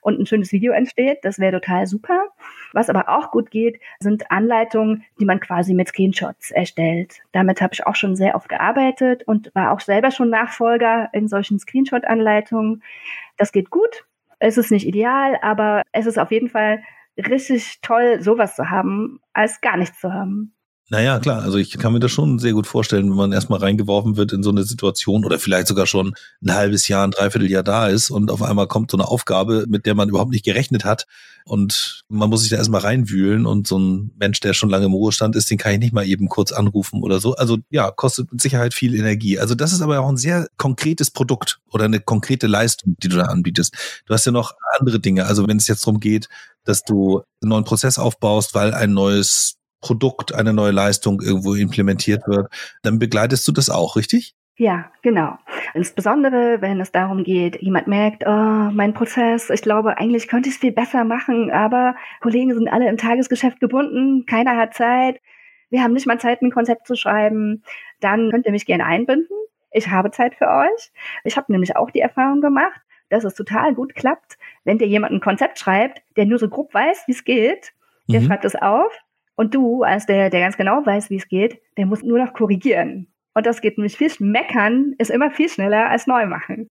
[0.00, 1.18] und ein schönes Video entsteht.
[1.24, 2.28] Das wäre total super.
[2.72, 7.22] Was aber auch gut geht, sind Anleitungen, die man quasi mit Screenshots erstellt.
[7.32, 11.26] Damit habe ich auch schon sehr oft gearbeitet und war auch selber schon Nachfolger in
[11.26, 12.84] solchen Screenshot-Anleitungen.
[13.38, 14.04] Das geht gut.
[14.38, 16.80] Es ist nicht ideal, aber es ist auf jeden Fall
[17.28, 20.54] richtig toll, sowas zu haben, als gar nichts zu haben.
[20.92, 24.16] Naja, klar, also ich kann mir das schon sehr gut vorstellen, wenn man erstmal reingeworfen
[24.16, 27.86] wird in so eine Situation oder vielleicht sogar schon ein halbes Jahr, ein Dreivierteljahr da
[27.86, 31.06] ist und auf einmal kommt so eine Aufgabe, mit der man überhaupt nicht gerechnet hat
[31.44, 34.92] und man muss sich da erstmal reinwühlen und so ein Mensch, der schon lange im
[34.92, 37.36] Ruhestand ist, den kann ich nicht mal eben kurz anrufen oder so.
[37.36, 39.38] Also ja, kostet mit Sicherheit viel Energie.
[39.38, 43.16] Also das ist aber auch ein sehr konkretes Produkt oder eine konkrete Leistung, die du
[43.16, 44.02] da anbietest.
[44.06, 45.26] Du hast ja noch andere Dinge.
[45.26, 46.28] Also wenn es jetzt darum geht,
[46.64, 52.26] dass du einen neuen Prozess aufbaust, weil ein neues Produkt, eine neue Leistung irgendwo implementiert
[52.26, 52.48] wird,
[52.82, 54.34] dann begleitest du das auch, richtig?
[54.56, 55.38] Ja, genau.
[55.72, 60.56] Insbesondere, wenn es darum geht, jemand merkt, oh, mein Prozess, ich glaube, eigentlich könnte ich
[60.56, 65.18] es viel besser machen, aber Kollegen sind alle im Tagesgeschäft gebunden, keiner hat Zeit,
[65.70, 67.62] wir haben nicht mal Zeit, ein Konzept zu schreiben,
[68.00, 69.34] dann könnt ihr mich gerne einbinden.
[69.70, 70.92] Ich habe Zeit für euch.
[71.24, 75.12] Ich habe nämlich auch die Erfahrung gemacht, dass es total gut klappt, wenn dir jemand
[75.12, 77.72] ein Konzept schreibt, der nur so grob weiß, wie es geht,
[78.08, 78.26] der mhm.
[78.26, 78.92] schreibt es auf
[79.40, 82.34] und du, als der, der ganz genau weiß, wie es geht, der muss nur noch
[82.34, 83.10] korrigieren.
[83.32, 86.68] Und das geht nämlich viel, meckern ist immer viel schneller als neu machen.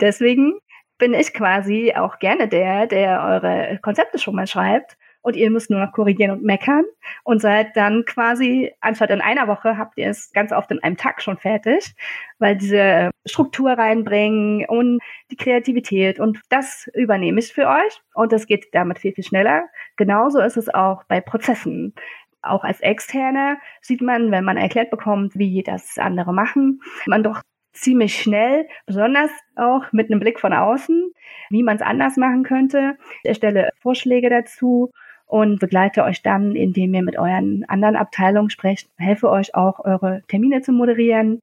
[0.00, 0.60] Deswegen
[0.98, 5.70] bin ich quasi auch gerne der, der eure Konzepte schon mal schreibt und ihr müsst
[5.70, 6.84] nur noch korrigieren und meckern
[7.24, 10.96] und seid dann quasi, anstatt in einer Woche, habt ihr es ganz oft in einem
[10.96, 11.94] Tag schon fertig,
[12.38, 15.00] weil diese Struktur reinbringen und
[15.30, 19.64] die Kreativität und das übernehme ich für euch und das geht damit viel, viel schneller.
[19.96, 21.94] Genauso ist es auch bei Prozessen.
[22.40, 27.42] Auch als Externer sieht man, wenn man erklärt bekommt, wie das andere machen, man doch
[27.72, 31.12] ziemlich schnell, besonders auch mit einem Blick von außen,
[31.50, 32.96] wie man es anders machen könnte.
[33.22, 34.90] Ich erstelle Vorschläge dazu
[35.28, 40.22] und begleite euch dann, indem ihr mit euren anderen Abteilungen sprecht, helfe euch auch, eure
[40.26, 41.42] Termine zu moderieren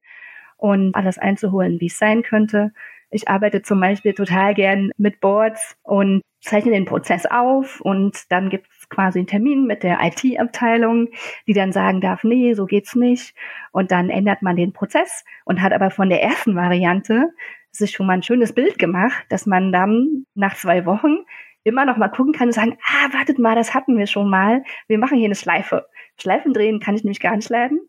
[0.56, 2.72] und alles einzuholen, wie es sein könnte.
[3.10, 8.50] Ich arbeite zum Beispiel total gern mit Boards und zeichne den Prozess auf und dann
[8.50, 11.08] gibt es quasi einen Termin mit der IT-Abteilung,
[11.46, 13.36] die dann sagen darf, nee, so geht's nicht.
[13.70, 17.30] Und dann ändert man den Prozess und hat aber von der ersten Variante
[17.70, 21.18] sich schon mal ein schönes Bild gemacht, dass man dann nach zwei Wochen
[21.66, 24.62] immer noch mal gucken kann und sagen, ah, wartet mal, das hatten wir schon mal.
[24.86, 25.86] Wir machen hier eine Schleife.
[26.18, 27.80] Schleifen drehen kann ich nämlich gar nicht leiden.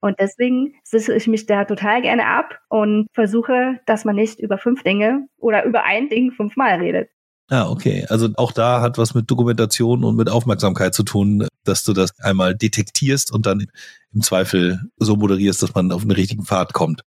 [0.00, 4.56] Und deswegen sichere ich mich da total gerne ab und versuche, dass man nicht über
[4.56, 7.10] fünf Dinge oder über ein Ding fünfmal redet.
[7.48, 8.06] Ah, okay.
[8.08, 12.18] Also auch da hat was mit Dokumentation und mit Aufmerksamkeit zu tun, dass du das
[12.20, 13.66] einmal detektierst und dann
[14.12, 17.02] im Zweifel so moderierst, dass man auf den richtigen Pfad kommt.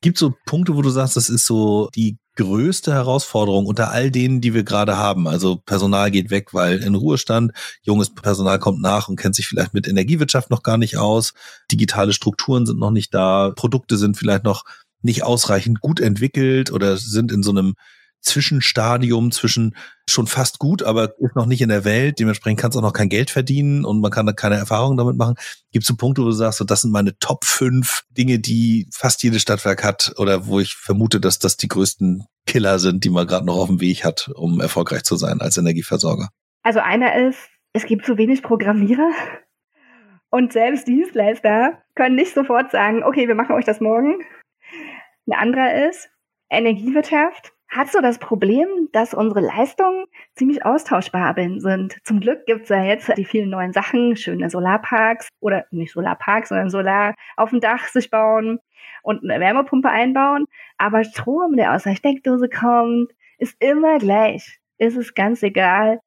[0.00, 4.40] Gibt so Punkte, wo du sagst, das ist so die größte Herausforderung unter all denen,
[4.40, 5.28] die wir gerade haben?
[5.28, 9.74] Also Personal geht weg, weil in Ruhestand, junges Personal kommt nach und kennt sich vielleicht
[9.74, 11.34] mit Energiewirtschaft noch gar nicht aus,
[11.70, 14.64] digitale Strukturen sind noch nicht da, Produkte sind vielleicht noch
[15.02, 17.74] nicht ausreichend gut entwickelt oder sind in so einem
[18.22, 19.76] Zwischenstadium zwischen
[20.08, 22.18] schon fast gut, aber ist noch nicht in der Welt.
[22.18, 25.16] Dementsprechend kannst du auch noch kein Geld verdienen und man kann da keine Erfahrung damit
[25.16, 25.34] machen.
[25.72, 28.88] Gibt es so Punkte, wo du sagst, so, das sind meine Top 5 Dinge, die
[28.92, 33.10] fast jedes Stadtwerk hat oder wo ich vermute, dass das die größten Killer sind, die
[33.10, 36.30] man gerade noch auf dem Weg hat, um erfolgreich zu sein als Energieversorger?
[36.62, 37.38] Also einer ist,
[37.72, 39.10] es gibt zu wenig Programmierer.
[40.30, 44.16] Und selbst Dienstleister können nicht sofort sagen, okay, wir machen euch das morgen.
[45.26, 46.08] Ein anderer ist,
[46.50, 50.04] Energiewirtschaft hat so das Problem, dass unsere Leistungen
[50.34, 51.96] ziemlich austauschbar sind.
[52.04, 56.68] Zum Glück gibt's ja jetzt die vielen neuen Sachen, schöne Solarparks oder nicht Solarparks, sondern
[56.68, 58.58] Solar auf dem Dach sich bauen
[59.02, 60.44] und eine Wärmepumpe einbauen.
[60.76, 64.60] Aber Strom, der aus der Steckdose kommt, ist immer gleich.
[64.76, 66.00] Ist es ganz egal.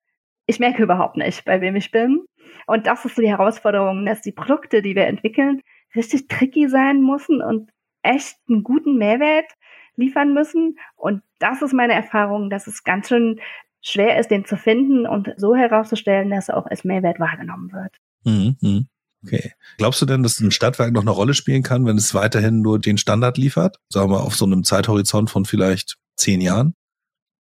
[0.46, 2.26] Ich merke überhaupt nicht, bei wem ich bin.
[2.68, 5.62] Und das ist so die Herausforderung, dass die Produkte, die wir entwickeln,
[5.96, 7.72] richtig tricky sein müssen und
[8.04, 9.52] echt einen guten Mehrwert
[9.98, 10.78] liefern müssen.
[10.96, 13.40] Und das ist meine Erfahrung, dass es ganz schön
[13.82, 17.96] schwer ist, den zu finden und so herauszustellen, dass er auch als Mehrwert wahrgenommen wird.
[18.24, 18.88] Mhm, mhm.
[19.24, 19.54] Okay.
[19.78, 22.80] Glaubst du denn, dass ein Stadtwerk noch eine Rolle spielen kann, wenn es weiterhin nur
[22.80, 23.80] den Standard liefert?
[23.90, 26.76] Sagen wir auf so einem Zeithorizont von vielleicht zehn Jahren?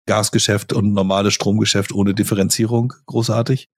[0.05, 3.69] Gasgeschäft und normales Stromgeschäft ohne Differenzierung großartig?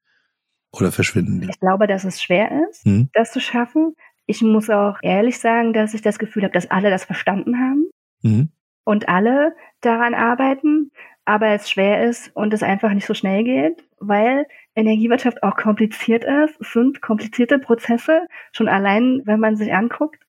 [0.73, 1.49] Oder verschwinden die?
[1.49, 3.09] Ich glaube, dass es schwer ist, hm?
[3.13, 3.95] das zu schaffen.
[4.25, 7.89] Ich muss auch ehrlich sagen, dass ich das Gefühl habe, dass alle das verstanden haben.
[8.21, 8.49] Mhm
[8.84, 10.91] und alle daran arbeiten,
[11.26, 16.24] aber es schwer ist und es einfach nicht so schnell geht, weil Energiewirtschaft auch kompliziert
[16.24, 16.60] ist.
[16.60, 20.19] Es sind komplizierte Prozesse, schon allein, wenn man sich anguckt,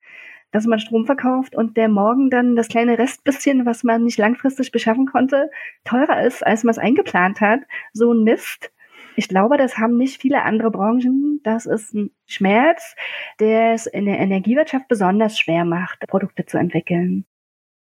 [0.52, 4.70] dass man Strom verkauft und der morgen dann das kleine Restbisschen, was man nicht langfristig
[4.70, 5.50] beschaffen konnte,
[5.84, 7.60] teurer ist, als man es eingeplant hat.
[7.92, 8.70] So ein Mist.
[9.16, 11.40] Ich glaube, das haben nicht viele andere Branchen.
[11.42, 12.94] Das ist ein Schmerz,
[13.40, 17.24] der es in der Energiewirtschaft besonders schwer macht, Produkte zu entwickeln.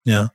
[0.06, 0.30] Ja,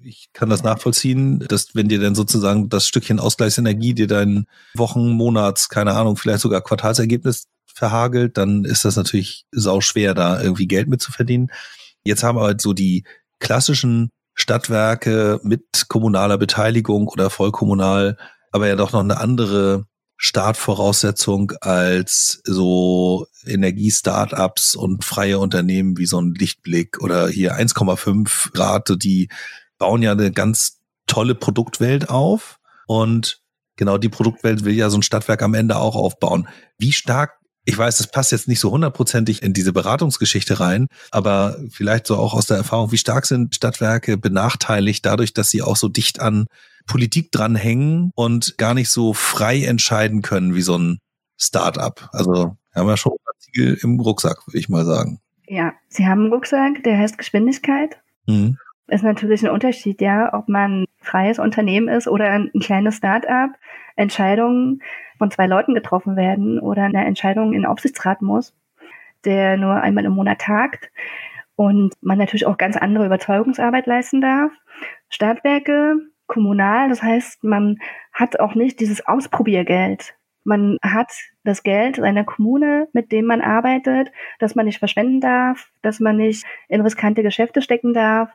[0.00, 5.10] ich kann das nachvollziehen, dass wenn dir dann sozusagen das Stückchen Ausgleichsenergie dir dein Wochen,
[5.10, 10.66] Monats, keine Ahnung, vielleicht sogar Quartalsergebnis verhagelt, dann ist das natürlich sau schwer, da irgendwie
[10.66, 11.52] Geld mit zu verdienen.
[12.04, 13.04] Jetzt haben halt so die
[13.38, 18.16] klassischen Stadtwerke mit kommunaler Beteiligung oder vollkommunal,
[18.50, 19.86] aber ja doch noch eine andere
[20.24, 28.96] Startvoraussetzung als so Energie-Startups und freie Unternehmen wie so ein Lichtblick oder hier 1,5 Rate,
[28.96, 29.28] die
[29.78, 33.40] bauen ja eine ganz tolle Produktwelt auf und
[33.74, 36.46] genau die Produktwelt will ja so ein Stadtwerk am Ende auch aufbauen.
[36.78, 37.32] Wie stark
[37.64, 42.16] ich weiß, das passt jetzt nicht so hundertprozentig in diese Beratungsgeschichte rein, aber vielleicht so
[42.16, 46.20] auch aus der Erfahrung, wie stark sind Stadtwerke benachteiligt dadurch, dass sie auch so dicht
[46.20, 46.46] an
[46.86, 50.98] Politik dranhängen und gar nicht so frei entscheiden können wie so ein
[51.38, 52.08] Start-up.
[52.12, 53.12] Also wir haben ja schon
[53.52, 55.20] Ziegel im Rucksack, würde ich mal sagen.
[55.46, 58.00] Ja, Sie haben einen Rucksack, der heißt Geschwindigkeit.
[58.26, 58.58] Mhm.
[58.88, 63.50] Ist natürlich ein Unterschied, ja, ob man freies Unternehmen ist oder ein kleines Start-up.
[63.96, 64.82] Entscheidungen
[65.18, 68.54] von zwei Leuten getroffen werden oder eine Entscheidung in den Aufsichtsrat muss,
[69.24, 70.90] der nur einmal im Monat tagt
[71.56, 74.50] und man natürlich auch ganz andere Überzeugungsarbeit leisten darf.
[75.10, 76.88] Stadtwerke kommunal.
[76.88, 77.78] Das heißt, man
[78.12, 80.14] hat auch nicht dieses Ausprobiergeld.
[80.44, 81.12] Man hat
[81.44, 86.16] das Geld seiner Kommune, mit dem man arbeitet, dass man nicht verschwenden darf, dass man
[86.16, 88.30] nicht in riskante Geschäfte stecken darf.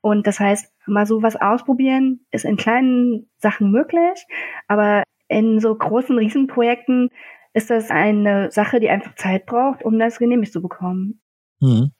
[0.00, 4.26] Und das heißt, mal so was ausprobieren ist in kleinen Sachen möglich,
[4.66, 7.10] aber in so großen Riesenprojekten
[7.52, 11.20] ist das eine Sache, die einfach Zeit braucht, um das genehmigt zu bekommen.
[11.60, 11.90] Mhm.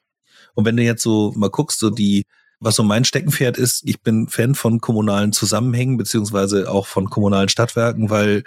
[0.55, 2.23] Und wenn du jetzt so mal guckst, so die
[2.61, 7.49] was so mein Steckenpferd ist, ich bin Fan von kommunalen Zusammenhängen beziehungsweise auch von kommunalen
[7.49, 8.43] Stadtwerken, weil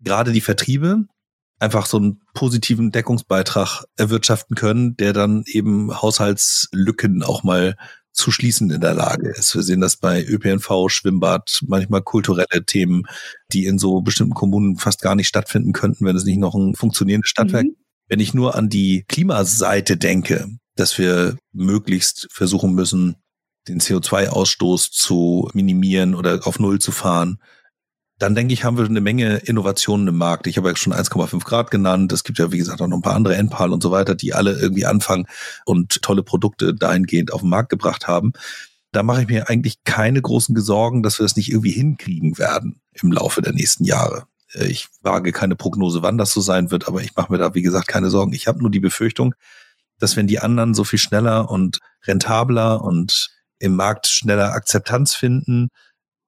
[0.00, 1.04] gerade die Vertriebe
[1.58, 7.76] einfach so einen positiven Deckungsbeitrag erwirtschaften können, der dann eben Haushaltslücken auch mal
[8.12, 9.54] zu schließen in der Lage ist.
[9.54, 13.06] Wir sehen das bei ÖPNV, Schwimmbad, manchmal kulturelle Themen,
[13.52, 16.74] die in so bestimmten Kommunen fast gar nicht stattfinden könnten, wenn es nicht noch ein
[16.74, 17.66] funktionierendes Stadtwerk.
[17.66, 17.76] Mhm.
[18.08, 23.16] Wenn ich nur an die Klimaseite denke, dass wir möglichst versuchen müssen,
[23.68, 27.38] den CO2-Ausstoß zu minimieren oder auf Null zu fahren,
[28.18, 30.46] dann denke ich, haben wir eine Menge Innovationen im Markt.
[30.46, 32.12] Ich habe ja schon 1,5 Grad genannt.
[32.12, 34.32] Es gibt ja, wie gesagt, auch noch ein paar andere Endpal und so weiter, die
[34.32, 35.26] alle irgendwie anfangen
[35.66, 38.32] und tolle Produkte dahingehend auf den Markt gebracht haben.
[38.92, 42.80] Da mache ich mir eigentlich keine großen Sorgen, dass wir das nicht irgendwie hinkriegen werden
[42.94, 44.24] im Laufe der nächsten Jahre.
[44.54, 47.54] Äh, ich wage keine Prognose, wann das so sein wird, aber ich mache mir da,
[47.54, 48.32] wie gesagt, keine Sorgen.
[48.32, 49.34] Ich habe nur die Befürchtung,
[49.98, 55.68] dass wenn die anderen so viel schneller und rentabler und im Markt schneller Akzeptanz finden,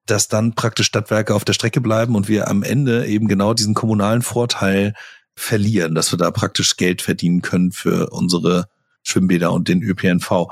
[0.06, 3.74] dass dann praktisch Stadtwerke auf der Strecke bleiben und wir am Ende eben genau diesen
[3.74, 4.94] kommunalen Vorteil
[5.36, 8.66] verlieren, dass wir da praktisch Geld verdienen können für unsere
[9.02, 10.48] Schwimmbäder und den ÖPNV.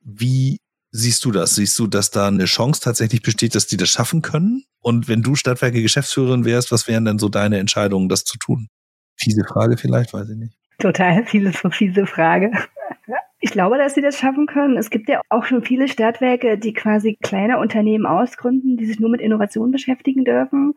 [0.00, 0.60] Wie
[0.92, 1.54] siehst du das?
[1.56, 4.64] Siehst du, dass da eine Chance tatsächlich besteht, dass die das schaffen können?
[4.80, 8.68] Und wenn du Stadtwerke Geschäftsführerin wärst, was wären denn so deine Entscheidungen, das zu tun?
[9.16, 10.54] Fiese Frage vielleicht, weiß ich nicht.
[10.78, 12.50] Total viele fiese Frage.
[13.42, 14.76] Ich glaube, dass sie das schaffen können.
[14.76, 19.10] Es gibt ja auch schon viele Stadtwerke, die quasi kleine Unternehmen ausgründen, die sich nur
[19.10, 20.74] mit Innovation beschäftigen dürfen,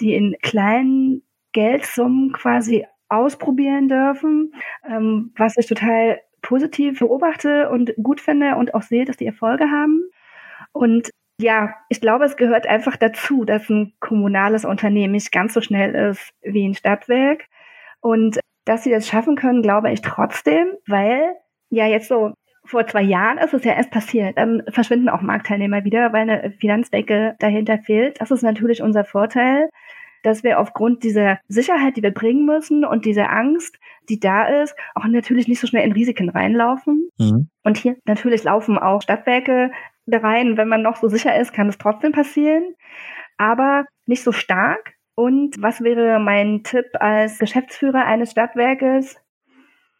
[0.00, 1.22] die in kleinen
[1.52, 4.54] Geldsummen quasi ausprobieren dürfen,
[4.88, 9.64] ähm, was ich total positiv beobachte und gut finde und auch sehe, dass die Erfolge
[9.70, 10.04] haben.
[10.72, 15.60] Und ja, ich glaube, es gehört einfach dazu, dass ein kommunales Unternehmen nicht ganz so
[15.60, 17.46] schnell ist wie ein Stadtwerk.
[18.00, 21.34] Und dass sie das schaffen können, glaube ich trotzdem, weil
[21.74, 22.32] ja jetzt so
[22.64, 24.38] vor zwei Jahren ist es ja erst passiert.
[24.38, 28.20] Dann verschwinden auch Marktteilnehmer wieder, weil eine Finanzdecke dahinter fehlt.
[28.20, 29.68] Das ist natürlich unser Vorteil,
[30.22, 34.74] dass wir aufgrund dieser Sicherheit, die wir bringen müssen und dieser Angst, die da ist,
[34.94, 37.10] auch natürlich nicht so schnell in Risiken reinlaufen.
[37.18, 37.48] Mhm.
[37.62, 39.70] Und hier natürlich laufen auch Stadtwerke
[40.06, 40.56] da rein.
[40.56, 42.74] Wenn man noch so sicher ist, kann es trotzdem passieren,
[43.36, 44.94] aber nicht so stark.
[45.14, 49.16] Und was wäre mein Tipp als Geschäftsführer eines Stadtwerkes?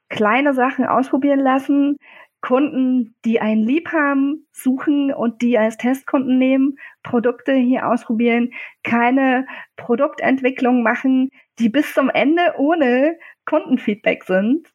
[0.09, 1.97] Kleine Sachen ausprobieren lassen,
[2.41, 9.47] Kunden, die einen lieb haben, suchen und die als Testkunden nehmen, Produkte hier ausprobieren, keine
[9.77, 14.69] Produktentwicklung machen, die bis zum Ende ohne Kundenfeedback sind,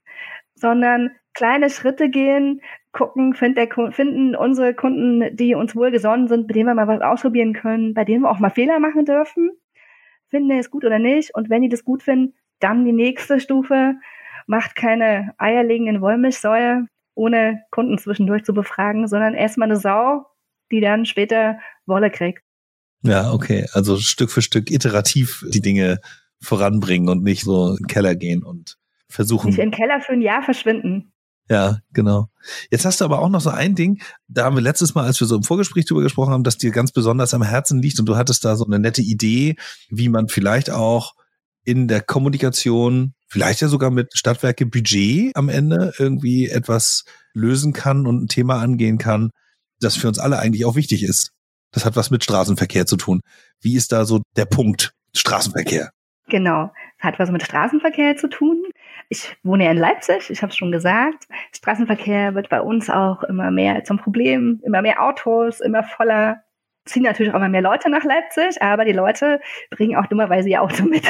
[0.55, 2.61] sondern kleine Schritte gehen,
[2.91, 7.01] gucken, find der, finden unsere Kunden, die uns wohlgesonnen sind, mit denen wir mal was
[7.01, 9.51] ausprobieren können, bei denen wir auch mal Fehler machen dürfen,
[10.29, 11.35] finden die es gut oder nicht?
[11.35, 13.95] Und wenn die das gut finden, dann die nächste Stufe,
[14.49, 20.25] macht keine eierlegenden Wollmilchsäue, ohne Kunden zwischendurch zu befragen, sondern erstmal eine Sau,
[20.71, 22.41] die dann später Wolle kriegt.
[23.03, 23.67] Ja, okay.
[23.73, 25.99] Also Stück für Stück iterativ die Dinge
[26.41, 29.49] voranbringen und nicht so in den Keller gehen und versuchen.
[29.49, 31.13] Nicht in den Keller für ein Jahr verschwinden.
[31.47, 32.29] Ja, genau.
[32.71, 35.19] Jetzt hast du aber auch noch so ein Ding, da haben wir letztes Mal, als
[35.19, 38.07] wir so im Vorgespräch drüber gesprochen haben, dass dir ganz besonders am Herzen liegt und
[38.07, 39.57] du hattest da so eine nette Idee,
[39.89, 41.13] wie man vielleicht auch
[41.63, 48.07] in der Kommunikation vielleicht ja sogar mit Stadtwerke Budget am Ende irgendwie etwas lösen kann
[48.07, 49.29] und ein Thema angehen kann,
[49.79, 51.31] das für uns alle eigentlich auch wichtig ist.
[51.71, 53.21] Das hat was mit Straßenverkehr zu tun.
[53.61, 55.91] Wie ist da so der Punkt Straßenverkehr?
[56.27, 58.63] Genau, es hat was mit Straßenverkehr zu tun.
[59.09, 61.27] Ich wohne ja in Leipzig, ich habe es schon gesagt.
[61.55, 66.43] Straßenverkehr wird bei uns auch immer mehr zum Problem, immer mehr Autos, immer voller.
[66.85, 70.61] Ziehen natürlich auch immer mehr Leute nach Leipzig, aber die Leute bringen auch dummerweise ihr
[70.61, 71.05] Auto mit.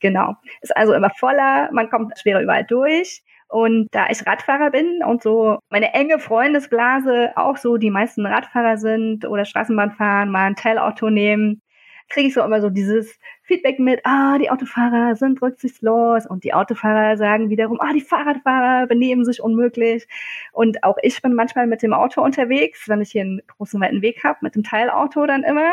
[0.00, 0.36] Genau.
[0.60, 3.22] Ist also immer voller, man kommt schwerer überall durch.
[3.48, 8.76] Und da ich Radfahrer bin und so meine enge Freundesblase auch so die meisten Radfahrer
[8.76, 11.62] sind oder Straßenbahn fahren, mal ein Teilauto nehmen,
[12.10, 16.54] kriege ich so immer so dieses Feedback mit, ah, die Autofahrer sind rücksichtslos und die
[16.54, 20.06] Autofahrer sagen wiederum, ah, die Fahrradfahrer benehmen sich unmöglich.
[20.52, 24.02] Und auch ich bin manchmal mit dem Auto unterwegs, wenn ich hier einen großen weiten
[24.02, 25.72] Weg habe, mit dem Teilauto dann immer.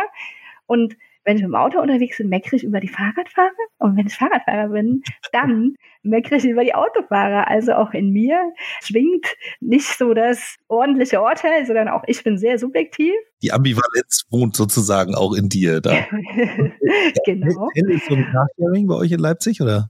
[0.66, 3.50] Und wenn ich mit dem Auto unterwegs bin, meckere ich über die Fahrradfahrer.
[3.80, 7.50] Und wenn ich Fahrradfahrer bin, dann meckere ich über die Autofahrer.
[7.50, 9.26] Also auch in mir schwingt
[9.60, 13.14] nicht so das ordentliche Urteil, sondern auch ich bin sehr subjektiv.
[13.42, 15.82] Die Ambivalenz wohnt sozusagen auch in dir.
[15.82, 15.92] Da.
[17.26, 17.70] genau.
[17.74, 19.90] Tell ist so ein Carsharing bei euch in Leipzig, oder?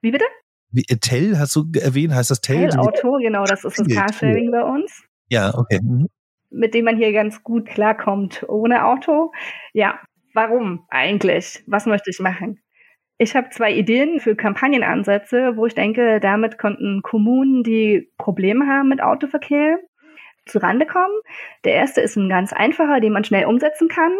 [0.00, 0.24] Wie bitte?
[0.70, 2.68] Wie, Tell hast du erwähnt, heißt das Tell?
[2.68, 5.02] Tell-Auto, genau, das ist das Carsharing bei uns.
[5.28, 5.80] Ja, okay.
[5.82, 6.08] Mhm
[6.50, 9.32] mit dem man hier ganz gut klarkommt ohne Auto.
[9.72, 10.00] Ja,
[10.40, 11.64] Warum eigentlich?
[11.66, 12.62] Was möchte ich machen?
[13.16, 18.88] Ich habe zwei Ideen für Kampagnenansätze, wo ich denke, damit konnten Kommunen, die Probleme haben
[18.88, 19.80] mit Autoverkehr,
[20.46, 21.20] zu Rande kommen.
[21.64, 24.12] Der erste ist ein ganz einfacher, den man schnell umsetzen kann.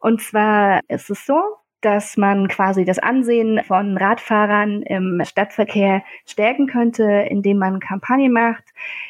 [0.00, 1.40] Und zwar ist es so,
[1.82, 8.64] dass man quasi das Ansehen von Radfahrern im Stadtverkehr stärken könnte, indem man Kampagnen macht,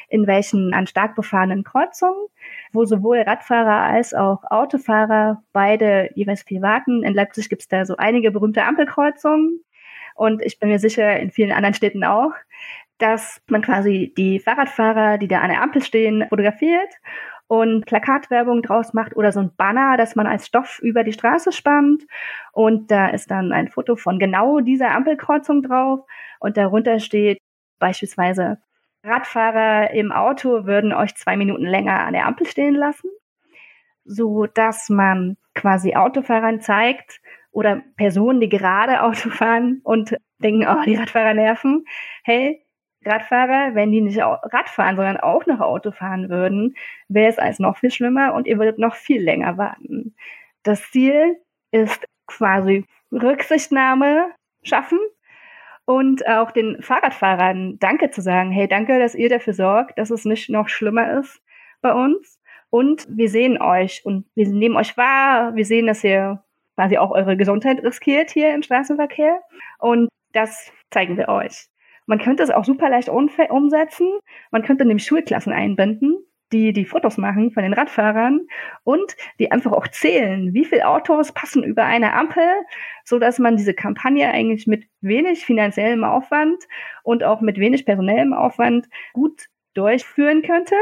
[0.09, 2.27] in welchen an stark befahrenen Kreuzungen,
[2.73, 7.03] wo sowohl Radfahrer als auch Autofahrer beide jeweils viel warten.
[7.03, 9.61] In Leipzig gibt es da so einige berühmte Ampelkreuzungen
[10.15, 12.33] und ich bin mir sicher, in vielen anderen Städten auch,
[12.97, 16.89] dass man quasi die Fahrradfahrer, die da an der Ampel stehen, fotografiert
[17.47, 21.51] und Plakatwerbung draus macht oder so ein Banner, das man als Stoff über die Straße
[21.51, 22.03] spannt.
[22.53, 26.01] Und da ist dann ein Foto von genau dieser Ampelkreuzung drauf.
[26.39, 27.39] Und darunter steht
[27.79, 28.59] beispielsweise,
[29.03, 33.09] Radfahrer im Auto würden euch zwei Minuten länger an der Ampel stehen lassen,
[34.05, 40.83] so dass man quasi Autofahrern zeigt oder Personen, die gerade Auto fahren und denken, oh,
[40.85, 41.85] die Radfahrer nerven.
[42.23, 42.65] Hey,
[43.03, 46.75] Radfahrer, wenn die nicht Rad fahren, sondern auch noch Auto fahren würden,
[47.07, 50.15] wäre es als noch viel schlimmer und ihr würdet noch viel länger warten.
[50.63, 51.37] Das Ziel
[51.71, 54.31] ist quasi Rücksichtnahme
[54.63, 54.99] schaffen
[55.91, 58.51] und auch den Fahrradfahrern Danke zu sagen.
[58.51, 61.41] Hey, danke, dass ihr dafür sorgt, dass es nicht noch schlimmer ist
[61.81, 62.39] bei uns.
[62.69, 65.53] Und wir sehen euch und wir nehmen euch wahr.
[65.55, 66.41] Wir sehen, dass ihr
[66.75, 69.41] quasi auch eure Gesundheit riskiert hier im Straßenverkehr.
[69.79, 71.67] Und das zeigen wir euch.
[72.05, 74.19] Man könnte es auch super leicht umsetzen.
[74.51, 78.41] Man könnte nämlich Schulklassen einbinden, die die Fotos machen von den Radfahrern
[78.83, 82.43] und die einfach auch zählen, wie viele Autos passen über eine Ampel,
[83.05, 86.63] so dass man diese Kampagne eigentlich mit wenig finanziellem Aufwand
[87.03, 90.75] und auch mit wenig personellem Aufwand gut durchführen könnte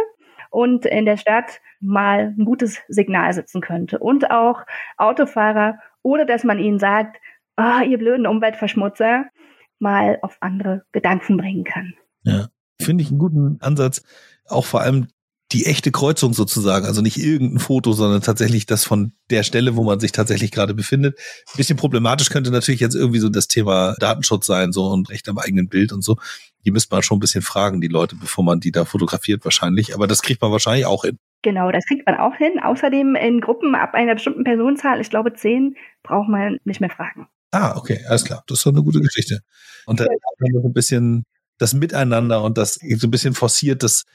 [0.49, 4.63] und in der Stadt mal ein gutes Signal setzen könnte und auch
[4.97, 7.17] Autofahrer, ohne dass man ihnen sagt,
[7.58, 9.25] oh, ihr blöden Umweltverschmutzer,
[9.79, 11.93] mal auf andere Gedanken bringen kann.
[12.23, 12.47] Ja,
[12.82, 14.03] finde ich einen guten Ansatz.
[14.47, 15.08] Auch vor allem
[15.51, 19.83] die echte Kreuzung sozusagen, also nicht irgendein Foto, sondern tatsächlich das von der Stelle, wo
[19.83, 21.17] man sich tatsächlich gerade befindet.
[21.47, 25.27] Ein bisschen problematisch könnte natürlich jetzt irgendwie so das Thema Datenschutz sein, so und Recht
[25.27, 26.17] am eigenen Bild und so.
[26.65, 29.95] Die müsste man schon ein bisschen fragen, die Leute, bevor man die da fotografiert wahrscheinlich.
[29.95, 31.17] Aber das kriegt man wahrscheinlich auch hin.
[31.41, 32.59] Genau, das kriegt man auch hin.
[32.62, 37.27] Außerdem in Gruppen ab einer bestimmten Personenzahl, ich glaube zehn, braucht man nicht mehr fragen.
[37.51, 38.43] Ah, okay, alles klar.
[38.47, 39.39] Das ist doch eine gute Geschichte.
[39.85, 41.25] Und dann haben wir so ein bisschen
[41.57, 44.05] das Miteinander und das so ein bisschen forciert, dass,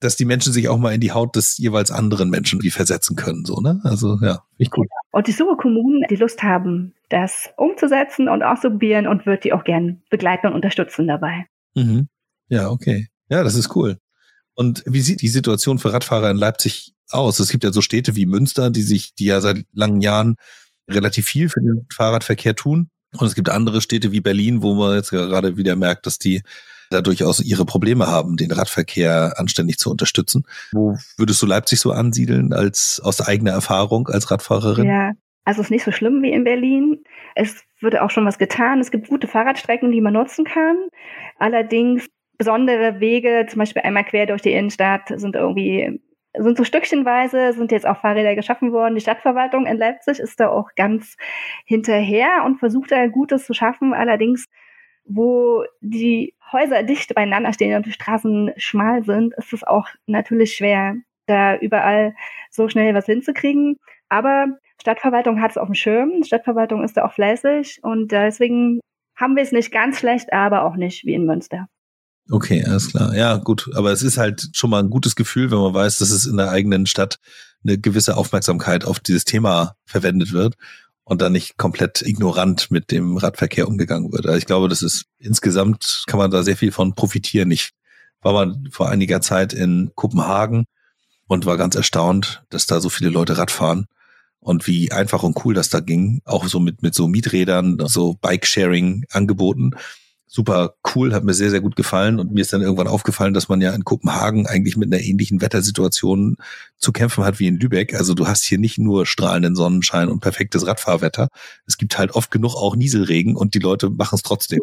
[0.00, 3.16] dass die Menschen sich auch mal in die Haut des jeweils anderen Menschen wie versetzen
[3.16, 3.80] können, so, ne?
[3.84, 4.86] Also, ja, ich gut.
[5.10, 9.64] Und die Suche Kommunen, die Lust haben, das umzusetzen und auszuprobieren und wird die auch
[9.64, 11.46] gern begleiten und unterstützen dabei.
[11.74, 12.08] Mhm.
[12.48, 13.08] Ja, okay.
[13.28, 13.98] Ja, das ist cool.
[14.54, 17.38] Und wie sieht die Situation für Radfahrer in Leipzig aus?
[17.38, 20.36] Es gibt ja so Städte wie Münster, die sich, die ja seit langen Jahren
[20.88, 22.90] relativ viel für den Fahrradverkehr tun.
[23.16, 26.42] Und es gibt andere Städte wie Berlin, wo man jetzt gerade wieder merkt, dass die
[26.90, 30.44] da durchaus ihre Probleme haben, den Radverkehr anständig zu unterstützen.
[30.72, 34.86] Wo würdest du Leipzig so ansiedeln als aus eigener Erfahrung als Radfahrerin?
[34.86, 35.12] Ja,
[35.44, 37.02] also es ist nicht so schlimm wie in Berlin.
[37.34, 38.80] Es wird auch schon was getan.
[38.80, 40.76] Es gibt gute Fahrradstrecken, die man nutzen kann.
[41.38, 46.00] Allerdings besondere Wege, zum Beispiel einmal quer durch die Innenstadt, sind irgendwie
[46.36, 48.94] sind so stückchenweise, sind jetzt auch Fahrräder geschaffen worden.
[48.94, 51.16] Die Stadtverwaltung in Leipzig ist da auch ganz
[51.64, 53.94] hinterher und versucht da Gutes zu schaffen.
[53.94, 54.46] Allerdings,
[55.08, 60.54] wo die Häuser dicht beieinander stehen und die Straßen schmal sind, ist es auch natürlich
[60.54, 62.14] schwer, da überall
[62.50, 63.76] so schnell was hinzukriegen.
[64.08, 64.46] Aber
[64.80, 66.22] Stadtverwaltung hat es auf dem Schirm.
[66.24, 68.80] Stadtverwaltung ist da auch fleißig und deswegen
[69.16, 71.66] haben wir es nicht ganz schlecht, aber auch nicht wie in Münster.
[72.30, 73.16] Okay, alles klar.
[73.16, 73.70] Ja, gut.
[73.74, 76.36] Aber es ist halt schon mal ein gutes Gefühl, wenn man weiß, dass es in
[76.36, 77.18] der eigenen Stadt
[77.64, 80.54] eine gewisse Aufmerksamkeit auf dieses Thema verwendet wird
[81.08, 84.26] und dann nicht komplett ignorant mit dem Radverkehr umgegangen wird.
[84.26, 87.50] Also ich glaube, das ist insgesamt kann man da sehr viel von profitieren.
[87.50, 87.70] Ich
[88.20, 90.66] war mal vor einiger Zeit in Kopenhagen
[91.26, 93.86] und war ganz erstaunt, dass da so viele Leute Radfahren
[94.38, 96.20] und wie einfach und cool das da ging.
[96.26, 99.70] Auch so mit, mit so Mieträdern, so Bike-Sharing-Angeboten
[100.28, 102.20] super cool, hat mir sehr, sehr gut gefallen.
[102.20, 105.40] Und mir ist dann irgendwann aufgefallen, dass man ja in Kopenhagen eigentlich mit einer ähnlichen
[105.40, 106.36] Wettersituation
[106.76, 107.94] zu kämpfen hat wie in Lübeck.
[107.94, 111.28] Also du hast hier nicht nur strahlenden Sonnenschein und perfektes Radfahrwetter.
[111.66, 114.60] Es gibt halt oft genug auch Nieselregen und die Leute machen es trotzdem.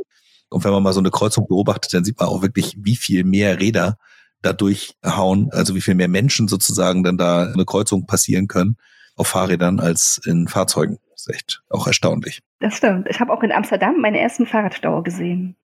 [0.50, 3.24] Und wenn man mal so eine Kreuzung beobachtet, dann sieht man auch wirklich, wie viel
[3.24, 3.98] mehr Räder
[4.42, 8.78] da durchhauen, also wie viel mehr Menschen sozusagen dann da eine Kreuzung passieren können
[9.16, 11.00] auf Fahrrädern als in Fahrzeugen.
[11.26, 12.42] Ist echt auch erstaunlich.
[12.60, 13.08] Das stimmt.
[13.10, 15.56] Ich habe auch in Amsterdam meine ersten Fahrradstau gesehen.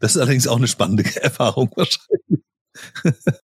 [0.00, 2.44] Das ist allerdings auch eine spannende Erfahrung wahrscheinlich.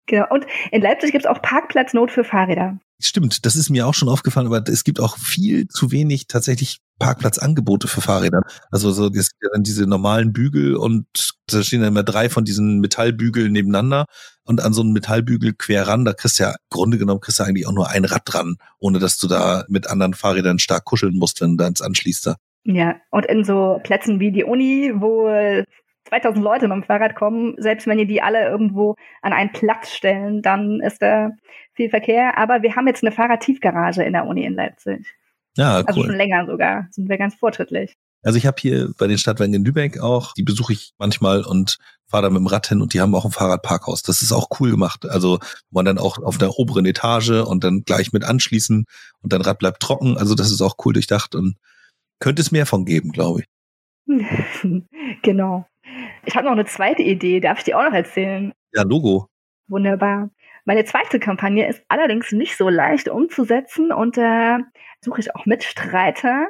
[0.06, 0.24] Genau.
[0.30, 2.78] Und in Leipzig gibt es auch Parkplatznot für Fahrräder.
[3.00, 6.78] Stimmt, das ist mir auch schon aufgefallen, aber es gibt auch viel zu wenig tatsächlich
[6.98, 8.40] Parkplatzangebote für Fahrräder.
[8.70, 11.06] Also so es gibt ja dann diese normalen Bügel und
[11.46, 14.06] da stehen dann immer drei von diesen Metallbügeln nebeneinander
[14.48, 17.38] und an so einem Metallbügel quer ran, da kriegst du ja, im Grunde genommen kriegst
[17.38, 20.86] du eigentlich auch nur ein Rad dran, ohne dass du da mit anderen Fahrrädern stark
[20.86, 22.26] kuscheln musst, wenn du da ins anschließt.
[22.26, 22.36] Da.
[22.64, 25.28] Ja, und in so Plätzen wie die Uni, wo
[26.08, 29.92] 2000 Leute mit dem Fahrrad kommen, selbst wenn ihr die alle irgendwo an einen Platz
[29.92, 31.30] stellen, dann ist da
[31.74, 32.38] viel Verkehr.
[32.38, 35.06] Aber wir haben jetzt eine Fahrradtiefgarage in der Uni in Leipzig.
[35.58, 35.88] Ja, also cool.
[35.88, 36.88] Also schon länger sogar.
[36.90, 37.96] Sind wir ganz fortschrittlich.
[38.28, 41.78] Also ich habe hier bei den Stadtwerken in Lübeck auch, die besuche ich manchmal und
[42.06, 44.02] fahre da mit dem Rad hin und die haben auch ein Fahrradparkhaus.
[44.02, 45.08] Das ist auch cool gemacht.
[45.08, 45.38] Also
[45.70, 48.84] wo man dann auch auf der oberen Etage und dann gleich mit anschließen
[49.22, 50.18] und dein Rad bleibt trocken.
[50.18, 51.56] Also das ist auch cool durchdacht und
[52.20, 53.46] könnte es mehr von geben, glaube ich.
[55.22, 55.66] genau.
[56.26, 58.52] Ich habe noch eine zweite Idee, darf ich die auch noch erzählen?
[58.74, 59.28] Ja, Logo.
[59.68, 60.28] Wunderbar.
[60.66, 64.62] Meine zweite Kampagne ist allerdings nicht so leicht umzusetzen und da äh,
[65.00, 66.48] suche ich auch Mitstreiter.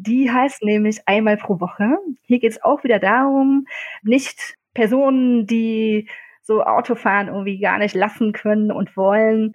[0.00, 1.98] Die heißt nämlich einmal pro Woche.
[2.22, 3.66] Hier geht es auch wieder darum,
[4.02, 6.08] nicht Personen, die
[6.40, 9.54] so Autofahren irgendwie gar nicht lassen können und wollen,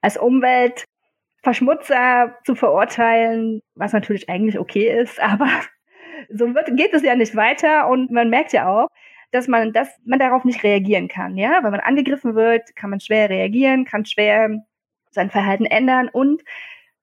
[0.00, 5.48] als Umweltverschmutzer zu verurteilen, was natürlich eigentlich okay ist, aber
[6.28, 8.86] so wird, geht es ja nicht weiter und man merkt ja auch,
[9.32, 11.36] dass man, dass man darauf nicht reagieren kann.
[11.36, 14.62] Ja, wenn man angegriffen wird, kann man schwer reagieren, kann schwer
[15.10, 16.42] sein Verhalten ändern und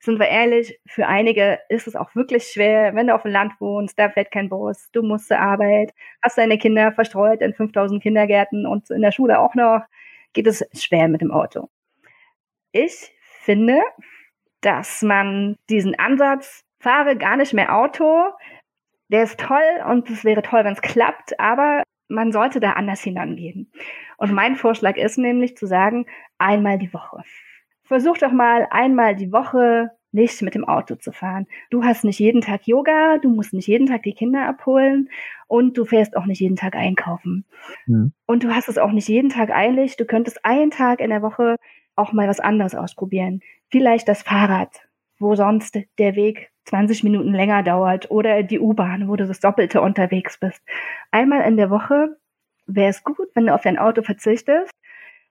[0.07, 3.59] sind wir ehrlich, für einige ist es auch wirklich schwer, wenn du auf dem Land
[3.59, 8.01] wohnst, da fährt kein Bus, du musst zur Arbeit, hast deine Kinder verstreut in 5000
[8.01, 9.81] Kindergärten und in der Schule auch noch,
[10.31, 11.67] geht es schwer mit dem Auto.
[12.71, 13.81] Ich finde,
[14.61, 18.31] dass man diesen Ansatz, fahre gar nicht mehr Auto,
[19.09, 23.01] der ist toll und es wäre toll, wenn es klappt, aber man sollte da anders
[23.01, 23.73] hinangehen.
[24.15, 26.05] Und mein Vorschlag ist nämlich zu sagen,
[26.37, 27.23] einmal die Woche.
[27.83, 31.47] Versuch doch mal einmal die Woche nicht mit dem Auto zu fahren.
[31.69, 35.09] Du hast nicht jeden Tag Yoga, du musst nicht jeden Tag die Kinder abholen
[35.47, 37.45] und du fährst auch nicht jeden Tag einkaufen.
[37.85, 38.11] Mhm.
[38.25, 39.95] Und du hast es auch nicht jeden Tag eilig.
[39.95, 41.55] Du könntest einen Tag in der Woche
[41.95, 43.41] auch mal was anderes ausprobieren.
[43.69, 44.81] Vielleicht das Fahrrad,
[45.19, 49.81] wo sonst der Weg 20 Minuten länger dauert oder die U-Bahn, wo du das Doppelte
[49.81, 50.61] unterwegs bist.
[51.11, 52.17] Einmal in der Woche
[52.65, 54.71] wäre es gut, wenn du auf dein Auto verzichtest.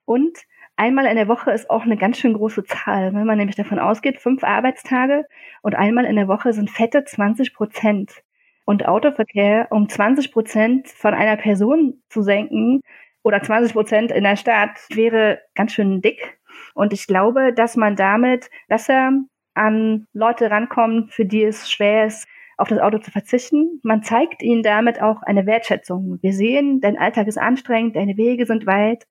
[0.04, 0.38] Und
[0.76, 3.78] einmal in der Woche ist auch eine ganz schön große Zahl, wenn man nämlich davon
[3.78, 5.26] ausgeht, fünf Arbeitstage
[5.62, 8.22] und einmal in der Woche sind fette 20 Prozent.
[8.64, 12.80] Und Autoverkehr um 20 Prozent von einer Person zu senken
[13.22, 16.38] oder 20 Prozent in der Stadt wäre ganz schön dick.
[16.74, 19.12] Und ich glaube, dass man damit besser
[19.54, 23.80] an Leute rankommen, für die es schwer ist, auf das Auto zu verzichten.
[23.82, 26.18] Man zeigt ihnen damit auch eine Wertschätzung.
[26.22, 29.06] Wir sehen, dein Alltag ist anstrengend, deine Wege sind weit,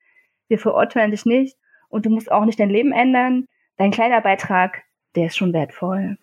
[0.47, 1.57] wir verurteilen dich nicht
[1.89, 3.45] und du musst auch nicht dein Leben ändern.
[3.77, 4.83] Dein kleiner Beitrag,
[5.15, 6.17] der ist schon wertvoll.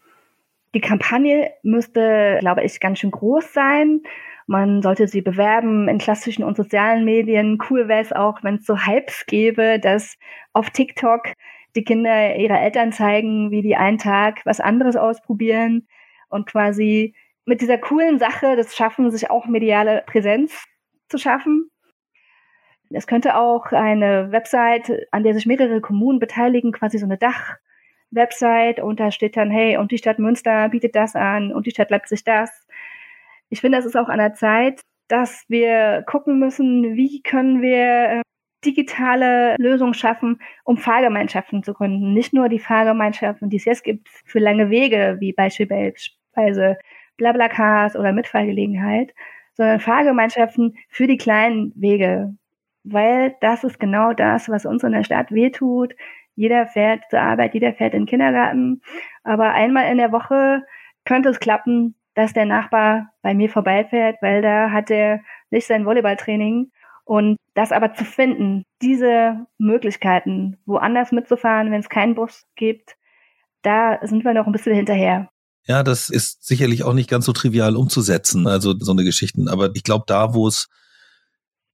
[0.74, 4.02] Die Kampagne müsste, glaube ich, ganz schön groß sein.
[4.46, 7.58] Man sollte sie bewerben in klassischen und sozialen Medien.
[7.68, 10.16] Cool wäre es auch, wenn es so Hypes gäbe, dass
[10.52, 11.34] auf TikTok
[11.76, 15.86] die Kinder ihre Eltern zeigen, wie die einen Tag was anderes ausprobieren
[16.28, 17.14] und quasi
[17.44, 20.64] mit dieser coolen Sache das schaffen, sich auch mediale Präsenz
[21.08, 21.70] zu schaffen.
[22.94, 28.80] Es könnte auch eine Website, an der sich mehrere Kommunen beteiligen, quasi so eine Dach-Website
[28.80, 31.90] und da steht dann, hey, und die Stadt Münster bietet das an und die Stadt
[31.90, 32.66] Leipzig das.
[33.48, 38.20] Ich finde, es ist auch an der Zeit, dass wir gucken müssen, wie können wir
[38.20, 38.22] äh,
[38.64, 42.14] digitale Lösungen schaffen, um Fahrgemeinschaften zu gründen.
[42.14, 46.78] Nicht nur die Fahrgemeinschaften, die es jetzt gibt für lange Wege, wie beispielsweise
[47.16, 49.14] Blablacars oder Mitfahrgelegenheit,
[49.54, 52.34] sondern Fahrgemeinschaften für die kleinen Wege.
[52.84, 55.94] Weil das ist genau das, was uns in der Stadt wehtut.
[56.34, 58.82] Jeder fährt zur Arbeit, jeder fährt in den Kindergarten.
[59.22, 60.62] Aber einmal in der Woche
[61.04, 65.20] könnte es klappen, dass der Nachbar bei mir vorbeifährt, weil da hat er
[65.50, 66.70] nicht sein Volleyballtraining
[67.04, 72.96] und das aber zu finden, diese Möglichkeiten, woanders mitzufahren, wenn es keinen Bus gibt,
[73.62, 75.28] da sind wir noch ein bisschen hinterher.
[75.66, 79.48] Ja, das ist sicherlich auch nicht ganz so trivial umzusetzen, also so eine Geschichten.
[79.48, 80.68] Aber ich glaube, da, wo es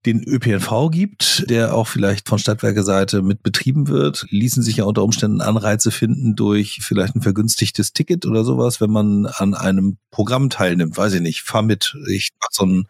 [0.06, 5.02] den ÖPNV gibt, der auch vielleicht von Stadtwerke-Seite mit betrieben wird, ließen sich ja unter
[5.02, 10.50] Umständen Anreize finden durch vielleicht ein vergünstigtes Ticket oder sowas, wenn man an einem Programm
[10.50, 10.96] teilnimmt.
[10.96, 12.86] Weiß ich nicht, fahr mit, ich mach so ein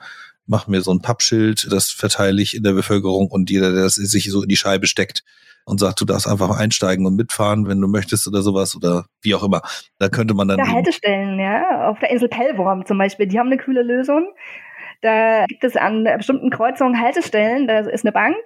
[0.49, 3.97] mache mir so ein Pappschild, das verteile ich in der Bevölkerung und jeder, der das
[3.97, 5.23] sich so in die Scheibe steckt
[5.67, 9.35] und sagt, du darfst einfach einsteigen und mitfahren, wenn du möchtest oder sowas oder wie
[9.35, 9.61] auch immer.
[9.99, 10.57] Da könnte man dann.
[10.57, 14.27] Da Haltestellen, ja, auf der Insel Pellworm zum Beispiel, die haben eine kühle Lösung.
[15.01, 18.37] Da gibt es an bestimmten Kreuzungen Haltestellen, da ist eine Bank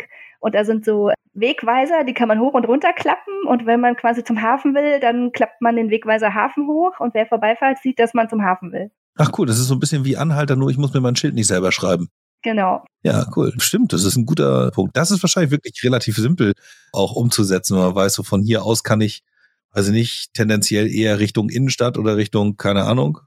[0.43, 3.47] Und da sind so Wegweiser, die kann man hoch und runter klappen.
[3.47, 6.99] Und wenn man quasi zum Hafen will, dann klappt man den Wegweiser Hafen hoch.
[6.99, 8.91] Und wer vorbeifährt, sieht, dass man zum Hafen will.
[9.17, 11.35] Ach cool, das ist so ein bisschen wie Anhalter, nur ich muss mir mein Schild
[11.35, 12.09] nicht selber schreiben.
[12.43, 12.85] Genau.
[13.05, 13.53] Ja, cool.
[13.59, 14.97] Stimmt, das ist ein guter Punkt.
[14.97, 16.55] Das ist wahrscheinlich wirklich relativ simpel
[16.93, 19.23] auch umzusetzen, wenn man weiß, so von hier aus kann ich,
[19.71, 23.21] also nicht tendenziell eher Richtung Innenstadt oder Richtung, keine Ahnung,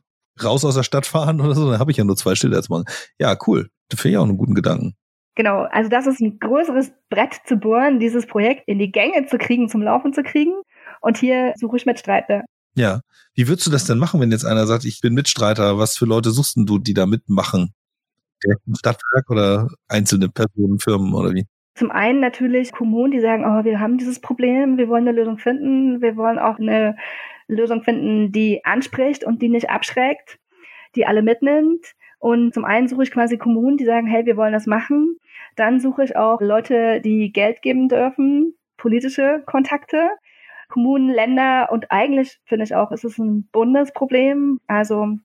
[0.44, 2.72] raus aus der Stadt fahren oder so, dann habe ich ja nur zwei Schilder zu
[2.72, 2.86] machen.
[3.20, 3.70] Ja, cool.
[3.90, 4.96] Das finde ich auch einen guten Gedanken.
[5.36, 9.38] Genau, also das ist ein größeres Brett zu bohren, dieses Projekt in die Gänge zu
[9.38, 10.54] kriegen, zum Laufen zu kriegen.
[11.02, 12.44] Und hier suche ich Mitstreiter.
[12.76, 13.02] Ja.
[13.34, 15.78] Wie würdest du das denn machen, wenn jetzt einer sagt, ich bin Mitstreiter?
[15.78, 17.74] Was für Leute suchst du, die da mitmachen?
[18.44, 21.46] Direkt ein Stadtwerk oder einzelne Personen, Firmen oder wie?
[21.76, 25.38] Zum einen natürlich Kommunen, die sagen, oh, wir haben dieses Problem, wir wollen eine Lösung
[25.38, 26.96] finden, wir wollen auch eine
[27.48, 30.40] Lösung finden, die anspricht und die nicht abschreckt,
[30.96, 31.94] die alle mitnimmt.
[32.20, 35.18] Und zum einen suche ich quasi Kommunen, die sagen, hey, wir wollen das machen.
[35.56, 40.10] Dann suche ich auch Leute, die Geld geben dürfen, politische Kontakte.
[40.70, 44.60] Kommunen, Länder und eigentlich finde ich auch, ist es ein Bundesproblem.
[44.68, 45.18] Also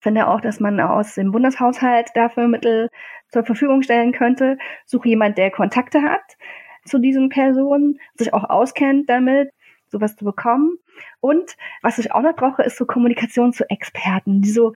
[0.00, 2.90] finde auch, dass man aus dem Bundeshaushalt dafür Mittel
[3.28, 4.56] zur Verfügung stellen könnte.
[4.86, 6.36] Suche jemand, der Kontakte hat
[6.84, 9.50] zu diesen Personen, sich auch auskennt damit,
[9.88, 10.78] sowas zu bekommen.
[11.20, 14.72] Und was ich auch noch brauche, ist so Kommunikation zu Experten, die so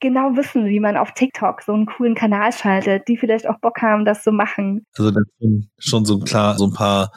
[0.00, 3.82] genau wissen, wie man auf TikTok so einen coolen Kanal schaltet, die vielleicht auch Bock
[3.82, 4.84] haben, das zu machen.
[4.96, 7.12] Also das sind schon so klar so ein paar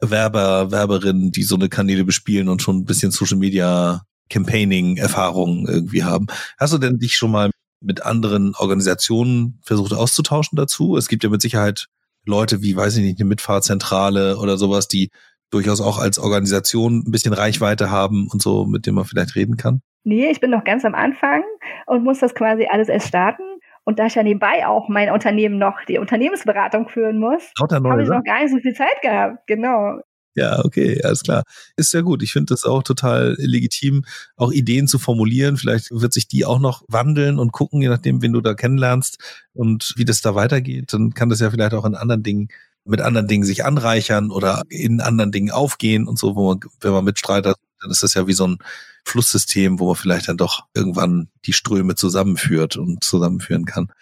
[0.00, 6.02] Werber, Werberinnen, die so eine Kanäle bespielen und schon ein bisschen Social Media Campaigning-Erfahrungen irgendwie
[6.02, 6.26] haben.
[6.58, 10.96] Hast du denn dich schon mal mit anderen Organisationen versucht auszutauschen dazu?
[10.96, 11.86] Es gibt ja mit Sicherheit
[12.26, 15.10] Leute wie, weiß ich nicht, eine Mitfahrzentrale oder sowas, die
[15.50, 19.56] durchaus auch als Organisation ein bisschen Reichweite haben und so, mit dem man vielleicht reden
[19.56, 19.80] kann?
[20.04, 21.42] Nee, ich bin noch ganz am Anfang
[21.86, 23.42] und muss das quasi alles erst starten.
[23.84, 28.08] Und da ich ja nebenbei auch mein Unternehmen noch die Unternehmensberatung führen muss, habe ich
[28.08, 29.46] noch gar nicht so viel Zeit gehabt.
[29.46, 30.00] Genau.
[30.36, 31.44] Ja, okay, alles klar.
[31.76, 32.22] Ist ja gut.
[32.22, 34.04] Ich finde das auch total legitim,
[34.36, 35.56] auch Ideen zu formulieren.
[35.56, 39.46] Vielleicht wird sich die auch noch wandeln und gucken, je nachdem, wen du da kennenlernst
[39.52, 40.92] und wie das da weitergeht.
[40.92, 42.48] Dann kann das ja vielleicht auch in anderen Dingen,
[42.84, 46.92] mit anderen Dingen sich anreichern oder in anderen Dingen aufgehen und so, wo man, wenn
[46.92, 48.58] man Mitstreiter, dann ist das ja wie so ein
[49.04, 53.92] Flusssystem, wo man vielleicht dann doch irgendwann die Ströme zusammenführt und zusammenführen kann.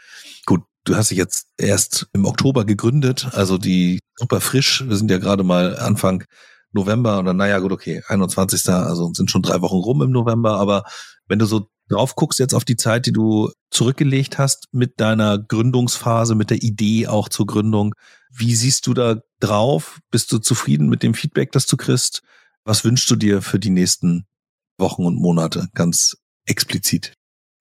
[0.46, 4.84] Gut, du hast dich jetzt erst im Oktober gegründet, also die super frisch.
[4.86, 6.24] Wir sind ja gerade mal Anfang
[6.72, 8.68] November oder naja, gut, okay, 21.
[8.68, 10.84] Also sind schon drei Wochen rum im November, aber
[11.28, 15.38] wenn du so drauf guckst jetzt auf die Zeit, die du zurückgelegt hast mit deiner
[15.38, 17.94] Gründungsphase, mit der Idee auch zur Gründung,
[18.34, 20.00] wie siehst du da drauf?
[20.10, 22.22] Bist du zufrieden mit dem Feedback, das du kriegst?
[22.64, 24.26] Was wünschst du dir für die nächsten
[24.78, 26.16] Wochen und Monate ganz
[26.46, 27.14] explizit?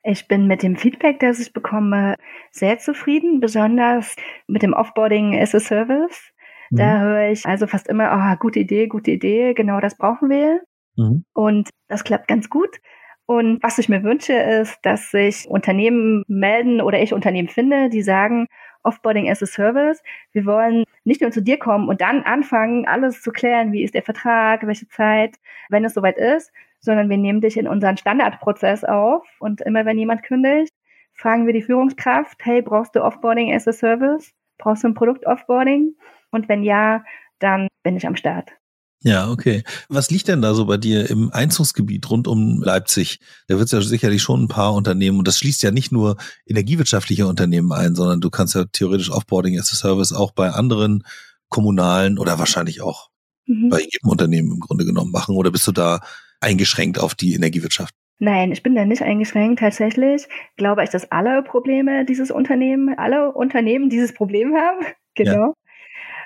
[0.03, 2.15] Ich bin mit dem Feedback, das ich bekomme,
[2.51, 4.15] sehr zufrieden, besonders
[4.47, 6.31] mit dem Offboarding as a Service.
[6.71, 6.77] Mhm.
[6.77, 10.61] Da höre ich also fast immer, oh, gute Idee, gute Idee, genau das brauchen wir.
[10.95, 11.25] Mhm.
[11.33, 12.79] Und das klappt ganz gut.
[13.25, 18.01] Und was ich mir wünsche, ist, dass sich Unternehmen melden oder ich Unternehmen finde, die
[18.01, 18.47] sagen,
[18.83, 20.03] Offboarding as a Service.
[20.31, 23.93] Wir wollen nicht nur zu dir kommen und dann anfangen, alles zu klären, wie ist
[23.93, 25.37] der Vertrag, welche Zeit,
[25.69, 29.99] wenn es soweit ist, sondern wir nehmen dich in unseren Standardprozess auf und immer wenn
[29.99, 30.73] jemand kündigt,
[31.13, 34.33] fragen wir die Führungskraft, hey, brauchst du Offboarding as a Service?
[34.57, 35.95] Brauchst du ein Produkt Offboarding?
[36.31, 37.03] Und wenn ja,
[37.39, 38.60] dann bin ich am Start.
[39.03, 39.63] Ja, okay.
[39.89, 43.19] Was liegt denn da so bei dir im Einzugsgebiet rund um Leipzig?
[43.47, 46.17] Da wird es ja sicherlich schon ein paar Unternehmen und das schließt ja nicht nur
[46.45, 51.03] energiewirtschaftliche Unternehmen ein, sondern du kannst ja theoretisch Offboarding as a Service auch bei anderen
[51.49, 53.09] kommunalen oder wahrscheinlich auch
[53.47, 53.69] mhm.
[53.69, 55.35] bei jedem Unternehmen im Grunde genommen machen.
[55.35, 56.01] Oder bist du da
[56.39, 57.95] eingeschränkt auf die Energiewirtschaft?
[58.19, 59.61] Nein, ich bin da nicht eingeschränkt.
[59.61, 64.85] Tatsächlich glaube ich, dass alle Probleme dieses Unternehmen, alle Unternehmen dieses Problem haben.
[65.13, 65.47] Genau.
[65.47, 65.53] Ja.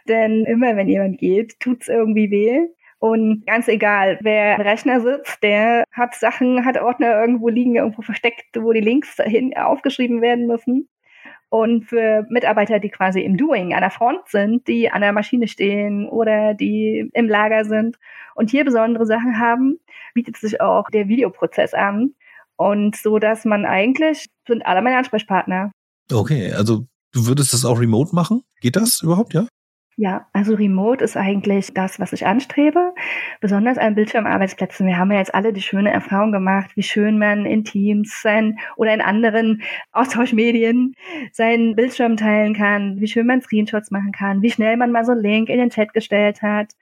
[0.07, 2.67] Denn immer wenn jemand geht, tut's irgendwie weh.
[2.99, 8.01] Und ganz egal, wer am Rechner sitzt, der hat Sachen, hat Ordner irgendwo liegen, irgendwo
[8.01, 10.87] versteckt, wo die Links dahin aufgeschrieben werden müssen.
[11.49, 15.47] Und für Mitarbeiter, die quasi im Doing an der Front sind, die an der Maschine
[15.47, 17.97] stehen oder die im Lager sind
[18.33, 19.79] und hier besondere Sachen haben,
[20.13, 22.15] bietet sich auch der Videoprozess an.
[22.57, 25.71] Und so, dass man eigentlich sind alle meine Ansprechpartner.
[26.11, 28.41] Okay, also du würdest das auch remote machen?
[28.61, 29.47] Geht das überhaupt, ja?
[29.97, 32.93] Ja, also Remote ist eigentlich das, was ich anstrebe,
[33.39, 34.85] besonders an Bildschirmarbeitsplätzen.
[34.85, 38.59] Wir haben ja jetzt alle die schöne Erfahrung gemacht, wie schön man in Teams sein
[38.75, 39.61] oder in anderen
[39.93, 40.95] Austauschmedien
[41.31, 45.13] seinen Bildschirm teilen kann, wie schön man Screenshots machen kann, wie schnell man mal so
[45.13, 46.73] einen Link in den Chat gestellt hat.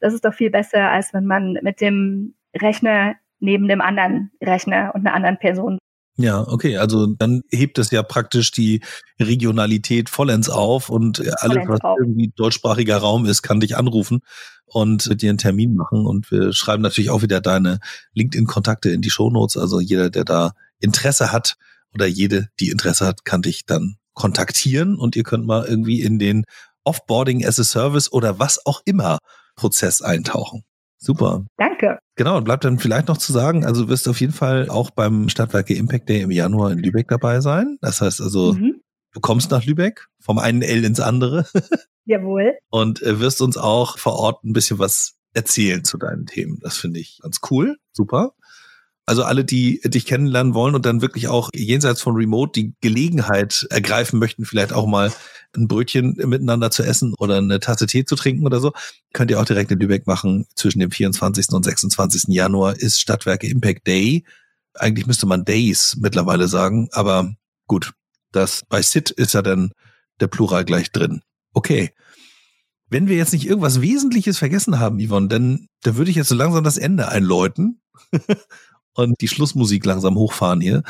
[0.00, 4.92] Das ist doch viel besser, als wenn man mit dem Rechner neben dem anderen Rechner
[4.94, 5.78] und einer anderen Person
[6.16, 8.82] Ja, okay, also dann hebt es ja praktisch die
[9.18, 11.98] Regionalität vollends auf und alles, was auf.
[11.98, 14.20] irgendwie deutschsprachiger Raum ist, kann dich anrufen
[14.66, 16.06] und mit dir einen Termin machen.
[16.06, 17.78] Und wir schreiben natürlich auch wieder deine
[18.14, 19.56] LinkedIn-Kontakte in die Shownotes.
[19.56, 21.56] Also jeder, der da Interesse hat
[21.94, 26.18] oder jede, die Interesse hat, kann dich dann kontaktieren und ihr könnt mal irgendwie in
[26.18, 26.44] den
[26.84, 29.18] Offboarding as a Service oder was auch immer
[29.56, 30.64] Prozess eintauchen.
[31.02, 31.44] Super.
[31.56, 31.98] Danke.
[32.14, 34.90] Genau, und bleibt dann vielleicht noch zu sagen, also du wirst auf jeden Fall auch
[34.90, 37.76] beim Stadtwerke Impact Day im Januar in Lübeck dabei sein.
[37.80, 38.80] Das heißt also, mhm.
[39.12, 41.44] du kommst nach Lübeck, vom einen L ins andere.
[42.04, 42.54] Jawohl.
[42.70, 46.60] Und äh, wirst uns auch vor Ort ein bisschen was erzählen zu deinen Themen.
[46.62, 47.78] Das finde ich ganz cool.
[47.92, 48.34] Super.
[49.12, 53.66] Also alle, die dich kennenlernen wollen und dann wirklich auch jenseits von Remote die Gelegenheit
[53.68, 55.12] ergreifen möchten, vielleicht auch mal
[55.54, 58.72] ein Brötchen miteinander zu essen oder eine Tasse Tee zu trinken oder so,
[59.12, 60.46] könnt ihr auch direkt in Lübeck machen.
[60.56, 61.50] Zwischen dem 24.
[61.50, 62.28] und 26.
[62.28, 64.24] Januar ist Stadtwerke Impact Day.
[64.72, 67.34] Eigentlich müsste man Days mittlerweile sagen, aber
[67.66, 67.92] gut,
[68.30, 69.72] das bei SIT ist ja dann
[70.20, 71.20] der Plural gleich drin.
[71.52, 71.90] Okay.
[72.88, 76.34] Wenn wir jetzt nicht irgendwas Wesentliches vergessen haben, Yvonne, dann, dann würde ich jetzt so
[76.34, 77.82] langsam das Ende einläuten
[78.94, 80.82] und die Schlussmusik langsam hochfahren hier,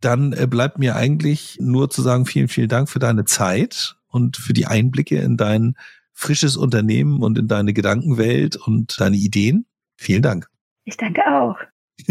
[0.00, 4.36] dann äh, bleibt mir eigentlich nur zu sagen, vielen, vielen Dank für deine Zeit und
[4.36, 5.74] für die Einblicke in dein
[6.12, 9.66] frisches Unternehmen und in deine Gedankenwelt und deine Ideen.
[9.96, 10.48] Vielen Dank.
[10.84, 11.56] Ich danke auch.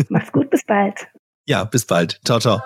[0.10, 1.08] Mach's gut, bis bald.
[1.46, 2.20] Ja, bis bald.
[2.24, 2.62] Ciao, ciao.